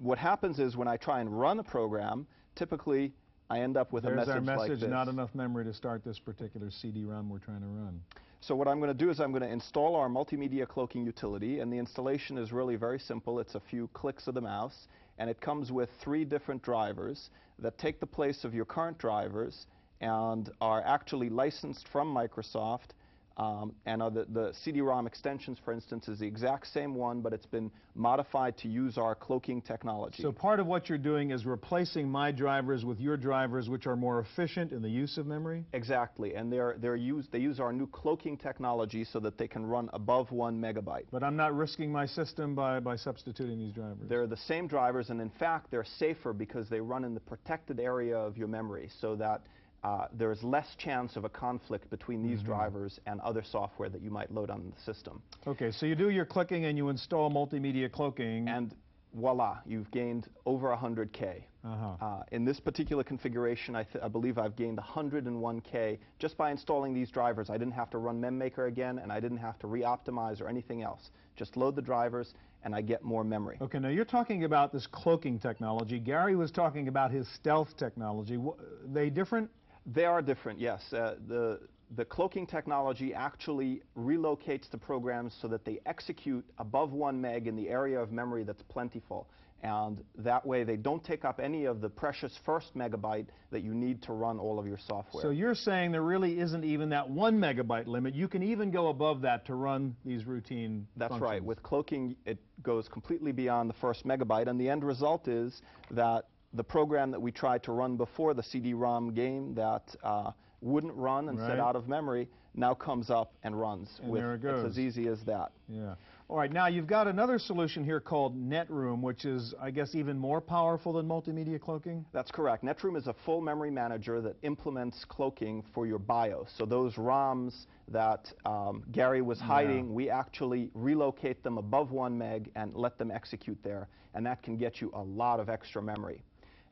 what 0.02 0.18
happens 0.18 0.58
is 0.58 0.76
when 0.76 0.86
I 0.86 0.98
try 0.98 1.20
and 1.20 1.40
run 1.40 1.58
a 1.58 1.62
program, 1.62 2.26
typically 2.54 3.14
I 3.48 3.60
end 3.60 3.78
up 3.78 3.94
with 3.94 4.04
There's 4.04 4.12
a 4.12 4.16
message, 4.16 4.34
our 4.34 4.40
message 4.42 4.70
like 4.70 4.80
this. 4.80 4.90
not 4.90 5.08
enough 5.08 5.34
memory 5.34 5.64
to 5.64 5.72
start 5.72 6.04
this 6.04 6.18
particular 6.18 6.70
CD-ROM 6.70 7.30
we're 7.30 7.38
trying 7.38 7.62
to 7.62 7.66
run. 7.66 7.98
So 8.42 8.54
what 8.54 8.68
I'm 8.68 8.78
going 8.78 8.94
to 8.94 9.04
do 9.04 9.08
is 9.08 9.20
I'm 9.20 9.30
going 9.30 9.42
to 9.42 9.50
install 9.50 9.96
our 9.96 10.10
multimedia 10.10 10.68
cloaking 10.68 11.06
utility, 11.06 11.60
and 11.60 11.72
the 11.72 11.78
installation 11.78 12.36
is 12.36 12.52
really 12.52 12.76
very 12.76 12.98
simple. 12.98 13.40
It's 13.40 13.54
a 13.54 13.60
few 13.70 13.88
clicks 13.94 14.26
of 14.26 14.34
the 14.34 14.42
mouse, 14.42 14.86
and 15.16 15.30
it 15.30 15.40
comes 15.40 15.72
with 15.72 15.88
three 15.98 16.26
different 16.26 16.62
drivers 16.62 17.30
that 17.60 17.78
take 17.78 18.00
the 18.00 18.06
place 18.06 18.44
of 18.44 18.52
your 18.52 18.66
current 18.66 18.98
drivers 18.98 19.66
and 20.02 20.50
are 20.60 20.82
actually 20.84 21.30
licensed 21.30 21.88
from 21.88 22.14
Microsoft 22.14 22.90
um, 23.38 23.74
and 23.84 24.02
uh, 24.02 24.08
the, 24.08 24.26
the 24.32 24.52
CD-ROM 24.62 25.06
extensions, 25.06 25.58
for 25.62 25.72
instance, 25.72 26.08
is 26.08 26.18
the 26.18 26.26
exact 26.26 26.72
same 26.72 26.94
one, 26.94 27.20
but 27.20 27.34
it's 27.34 27.44
been 27.44 27.70
modified 27.94 28.56
to 28.58 28.68
use 28.68 28.96
our 28.96 29.14
cloaking 29.14 29.60
technology. 29.60 30.22
So 30.22 30.32
part 30.32 30.58
of 30.58 30.66
what 30.66 30.88
you're 30.88 30.96
doing 30.96 31.32
is 31.32 31.44
replacing 31.44 32.08
my 32.08 32.32
drivers 32.32 32.86
with 32.86 32.98
your 32.98 33.18
drivers, 33.18 33.68
which 33.68 33.86
are 33.86 33.96
more 33.96 34.20
efficient 34.20 34.72
in 34.72 34.80
the 34.80 34.88
use 34.88 35.18
of 35.18 35.26
memory? 35.26 35.64
Exactly, 35.74 36.34
and 36.34 36.50
they're, 36.50 36.76
they're 36.80 36.96
used, 36.96 37.30
they 37.30 37.38
use 37.38 37.60
our 37.60 37.74
new 37.74 37.86
cloaking 37.86 38.38
technology 38.38 39.04
so 39.04 39.20
that 39.20 39.36
they 39.36 39.48
can 39.48 39.66
run 39.66 39.90
above 39.92 40.32
one 40.32 40.58
megabyte. 40.58 41.04
But 41.10 41.22
I'm 41.22 41.36
not 41.36 41.54
risking 41.54 41.92
my 41.92 42.06
system 42.06 42.54
by, 42.54 42.80
by 42.80 42.96
substituting 42.96 43.58
these 43.58 43.72
drivers? 43.72 44.08
They're 44.08 44.26
the 44.26 44.36
same 44.36 44.66
drivers, 44.66 45.10
and 45.10 45.20
in 45.20 45.30
fact, 45.30 45.70
they're 45.70 45.84
safer 45.98 46.32
because 46.32 46.70
they 46.70 46.80
run 46.80 47.04
in 47.04 47.12
the 47.12 47.20
protected 47.20 47.80
area 47.80 48.16
of 48.16 48.38
your 48.38 48.48
memory 48.48 48.88
so 48.98 49.14
that 49.16 49.42
uh, 49.84 50.06
there 50.12 50.32
is 50.32 50.42
less 50.42 50.74
chance 50.76 51.16
of 51.16 51.24
a 51.24 51.28
conflict 51.28 51.88
between 51.90 52.22
these 52.22 52.40
mm 52.40 52.46
-hmm. 52.46 52.58
drivers 52.58 53.00
and 53.06 53.20
other 53.20 53.42
software 53.42 53.90
that 53.90 54.02
you 54.02 54.10
might 54.10 54.30
load 54.30 54.50
on 54.50 54.72
the 54.74 54.80
system. 54.80 55.22
Okay, 55.46 55.70
so 55.72 55.86
you 55.86 55.94
do 55.94 56.10
your 56.10 56.26
clicking 56.26 56.66
and 56.66 56.76
you 56.78 56.88
install 56.88 57.30
multimedia 57.30 57.88
cloaking. 57.90 58.48
And 58.48 58.74
voila, 59.16 59.58
you've 59.66 59.90
gained 59.90 60.28
over 60.44 60.70
100K. 60.72 61.46
Uh 61.64 61.68
-huh. 61.68 62.02
uh, 62.02 62.22
in 62.30 62.44
this 62.44 62.60
particular 62.60 63.04
configuration, 63.04 63.74
I, 63.74 63.86
I, 64.02 64.08
believe 64.08 64.38
I've 64.38 64.54
gained 64.56 64.78
101K 64.78 65.98
just 66.18 66.36
by 66.36 66.50
installing 66.50 66.94
these 66.94 67.10
drivers. 67.12 67.48
I 67.50 67.58
didn't 67.58 67.74
have 67.74 67.90
to 67.90 67.98
run 67.98 68.20
MemMaker 68.20 68.68
again, 68.68 68.98
and 68.98 69.10
I 69.12 69.20
didn't 69.20 69.40
have 69.40 69.58
to 69.58 69.66
re-optimize 69.66 70.40
or 70.40 70.48
anything 70.48 70.82
else. 70.82 71.10
Just 71.34 71.56
load 71.56 71.74
the 71.74 71.82
drivers, 71.82 72.34
and 72.62 72.74
I 72.74 72.82
get 72.82 73.02
more 73.02 73.24
memory. 73.24 73.56
Okay, 73.60 73.80
now 73.80 73.88
you're 73.88 74.04
talking 74.04 74.44
about 74.44 74.70
this 74.72 74.86
cloaking 74.86 75.38
technology. 75.40 75.98
Gary 75.98 76.36
was 76.36 76.50
talking 76.50 76.88
about 76.88 77.10
his 77.10 77.28
stealth 77.28 77.76
technology. 77.76 78.36
W 78.36 78.54
they 78.92 79.10
different? 79.10 79.50
They 79.86 80.04
are 80.04 80.20
different, 80.20 80.58
yes. 80.58 80.82
Uh, 80.92 81.14
the, 81.28 81.60
the 81.96 82.04
cloaking 82.04 82.46
technology 82.46 83.14
actually 83.14 83.82
relocates 83.96 84.68
the 84.70 84.78
programs 84.78 85.36
so 85.40 85.48
that 85.48 85.64
they 85.64 85.78
execute 85.86 86.44
above 86.58 86.92
one 86.92 87.20
meg 87.20 87.46
in 87.46 87.54
the 87.56 87.68
area 87.68 88.00
of 88.00 88.10
memory 88.10 88.44
that's 88.44 88.62
plentiful. 88.62 89.28
And 89.62 90.04
that 90.18 90.44
way 90.46 90.64
they 90.64 90.76
don't 90.76 91.02
take 91.02 91.24
up 91.24 91.40
any 91.42 91.64
of 91.64 91.80
the 91.80 91.88
precious 91.88 92.36
first 92.44 92.76
megabyte 92.76 93.26
that 93.50 93.62
you 93.62 93.74
need 93.74 94.02
to 94.02 94.12
run 94.12 94.38
all 94.38 94.58
of 94.58 94.66
your 94.66 94.78
software. 94.86 95.22
So 95.22 95.30
you're 95.30 95.54
saying 95.54 95.92
there 95.92 96.02
really 96.02 96.38
isn't 96.38 96.62
even 96.64 96.90
that 96.90 97.08
one 97.08 97.38
megabyte 97.38 97.86
limit. 97.86 98.14
You 98.14 98.28
can 98.28 98.42
even 98.42 98.70
go 98.70 98.88
above 98.88 99.22
that 99.22 99.46
to 99.46 99.54
run 99.54 99.96
these 100.04 100.26
routine 100.26 100.86
That's 100.96 101.10
functions. 101.10 101.30
right. 101.30 101.42
With 101.42 101.62
cloaking, 101.62 102.16
it 102.26 102.38
goes 102.62 102.86
completely 102.88 103.32
beyond 103.32 103.70
the 103.70 103.74
first 103.74 104.06
megabyte. 104.06 104.46
And 104.46 104.60
the 104.60 104.68
end 104.68 104.84
result 104.84 105.26
is 105.26 105.62
that 105.92 106.26
the 106.54 106.64
program 106.64 107.10
that 107.10 107.20
we 107.20 107.30
tried 107.32 107.62
to 107.64 107.72
run 107.72 107.96
before 107.96 108.34
the 108.34 108.42
CD-ROM 108.42 109.14
game 109.14 109.54
that 109.54 109.94
uh, 110.02 110.30
wouldn't 110.60 110.94
run 110.94 111.28
and 111.28 111.38
right. 111.38 111.50
set 111.50 111.60
out 111.60 111.76
of 111.76 111.88
memory 111.88 112.28
now 112.54 112.74
comes 112.74 113.10
up 113.10 113.34
and 113.42 113.58
runs. 113.58 113.90
And 114.02 114.10
with, 114.10 114.22
there 114.22 114.34
it 114.34 114.42
goes. 114.42 114.64
It's 114.64 114.76
as 114.76 114.78
easy 114.78 115.08
as 115.08 115.20
that. 115.26 115.52
Yeah. 115.68 115.94
All 116.28 116.36
right, 116.36 116.50
now 116.50 116.66
you've 116.66 116.88
got 116.88 117.06
another 117.06 117.38
solution 117.38 117.84
here 117.84 118.00
called 118.00 118.36
Netroom, 118.36 119.00
which 119.00 119.24
is, 119.24 119.54
I 119.60 119.70
guess, 119.70 119.94
even 119.94 120.18
more 120.18 120.40
powerful 120.40 120.94
than 120.94 121.06
multimedia 121.06 121.60
cloaking? 121.60 122.04
That's 122.12 122.32
correct. 122.32 122.64
Netroom 122.64 122.96
is 122.96 123.06
a 123.06 123.14
full 123.24 123.40
memory 123.40 123.70
manager 123.70 124.20
that 124.22 124.34
implements 124.42 125.04
cloaking 125.08 125.62
for 125.72 125.86
your 125.86 126.00
BIOS. 126.00 126.52
So 126.58 126.66
those 126.66 126.94
ROMs 126.94 127.66
that 127.92 128.26
um, 128.44 128.82
Gary 128.90 129.22
was 129.22 129.38
hiding, 129.38 129.86
yeah. 129.86 129.92
we 129.92 130.10
actually 130.10 130.68
relocate 130.74 131.44
them 131.44 131.58
above 131.58 131.92
one 131.92 132.18
meg 132.18 132.50
and 132.56 132.74
let 132.74 132.98
them 132.98 133.12
execute 133.12 133.58
there, 133.62 133.86
and 134.14 134.26
that 134.26 134.42
can 134.42 134.56
get 134.56 134.80
you 134.80 134.90
a 134.94 135.02
lot 135.02 135.38
of 135.38 135.48
extra 135.48 135.80
memory. 135.80 136.24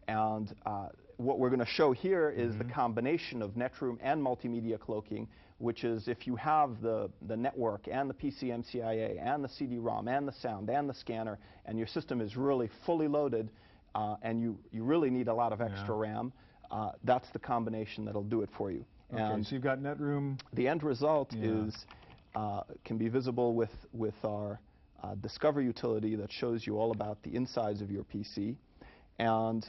And 0.08 0.54
uh, 0.66 0.88
what 1.16 1.38
we're 1.38 1.48
going 1.48 1.60
to 1.60 1.66
show 1.66 1.92
here 1.92 2.30
is 2.30 2.36
mm 2.36 2.44
-hmm. 2.44 2.58
the 2.58 2.64
mm-hmm. 2.64 2.80
combination 2.80 3.42
of 3.42 3.56
Netroom 3.56 3.98
and 4.02 4.22
multimedia 4.22 4.78
cloaking, 4.78 5.28
which 5.58 5.84
is 5.84 6.08
if 6.08 6.26
you 6.26 6.36
have 6.36 6.80
the, 6.80 7.10
the 7.28 7.36
network 7.36 7.88
and 7.88 8.10
the 8.10 8.14
PCMCIA 8.14 9.20
and 9.20 9.44
the 9.44 9.48
CD-ROM 9.48 10.08
and 10.08 10.28
the 10.28 10.32
sound 10.32 10.70
and 10.70 10.88
the 10.88 10.94
scanner, 10.94 11.38
and 11.66 11.78
your 11.78 11.88
system 11.88 12.20
is 12.20 12.36
really 12.36 12.70
fully 12.84 13.08
loaded, 13.08 13.50
uh, 13.94 14.16
and 14.22 14.40
you, 14.40 14.58
you 14.72 14.84
really 14.84 15.10
need 15.10 15.28
a 15.28 15.34
lot 15.34 15.52
of 15.52 15.60
extra 15.60 15.94
yeah. 15.94 16.12
RAM, 16.12 16.32
uh, 16.70 16.92
that's 17.04 17.30
the 17.30 17.38
combination 17.38 18.04
that'll 18.04 18.28
do 18.28 18.42
it 18.42 18.50
for 18.56 18.70
you. 18.70 18.84
Okay, 19.12 19.22
And 19.22 19.46
so 19.46 19.54
you've 19.54 19.62
got 19.62 19.78
NetRoom. 19.78 20.38
the 20.52 20.66
end 20.68 20.82
result 20.82 21.32
Yeah. 21.32 21.66
is 21.66 21.86
uh, 22.34 22.62
can 22.84 22.98
be 22.98 23.08
visible 23.08 23.54
with 23.54 23.70
with 23.92 24.14
our 24.24 24.58
uh, 25.02 25.14
Discover 25.16 25.60
utility 25.60 26.16
that 26.16 26.32
shows 26.32 26.66
you 26.66 26.78
all 26.78 26.90
about 26.90 27.22
the 27.22 27.34
insides 27.34 27.80
of 27.82 27.90
your 27.90 28.04
PC, 28.04 28.56
and 29.18 29.64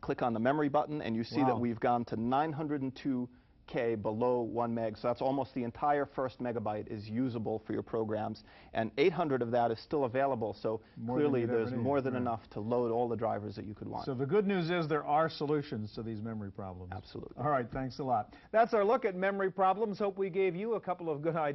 click 0.00 0.22
on 0.22 0.32
the 0.32 0.40
memory 0.40 0.68
button, 0.68 1.02
and 1.02 1.14
you 1.14 1.24
see 1.24 1.40
Wow. 1.40 1.48
that 1.48 1.60
we've 1.60 1.80
gone 1.80 2.04
to 2.06 2.16
902K 2.16 3.94
below 4.02 4.40
1 4.42 4.74
meg, 4.74 4.96
so 4.98 5.06
that's 5.06 5.22
almost 5.22 5.54
the 5.54 5.62
entire 5.62 6.04
first 6.04 6.40
megabyte 6.42 6.88
is 6.88 7.08
usable 7.08 7.60
for 7.60 7.72
your 7.72 7.82
programs, 7.82 8.42
and 8.74 8.90
800 8.98 9.42
of 9.42 9.52
that 9.52 9.70
is 9.70 9.78
still 9.78 10.04
available, 10.04 10.54
so 10.54 10.80
More 10.96 11.18
clearly 11.18 11.46
there's 11.46 11.72
more 11.72 12.00
than 12.00 12.14
right. 12.14 12.20
enough 12.20 12.40
to 12.50 12.60
load 12.60 12.90
all 12.90 13.08
the 13.08 13.16
drivers 13.16 13.54
that 13.54 13.64
you 13.66 13.74
could 13.74 13.86
want. 13.86 14.06
So 14.06 14.14
the 14.14 14.26
good 14.26 14.46
news 14.46 14.70
is 14.70 14.88
there 14.88 15.06
are 15.06 15.28
solutions 15.28 15.92
to 15.94 16.02
these 16.02 16.20
memory 16.20 16.50
problems. 16.50 16.92
Absolutely. 16.96 17.36
All 17.42 17.50
right, 17.50 17.66
thanks 17.70 18.00
a 18.00 18.04
lot. 18.04 18.34
That's 18.50 18.74
our 18.74 18.84
look 18.84 19.04
at 19.04 19.14
memory 19.14 19.52
problems. 19.52 20.00
Hope 20.00 20.18
we 20.18 20.30
gave 20.30 20.56
you 20.56 20.74
a 20.74 20.80
couple 20.80 21.08
of 21.08 21.22
good 21.22 21.36
ideas. 21.36 21.48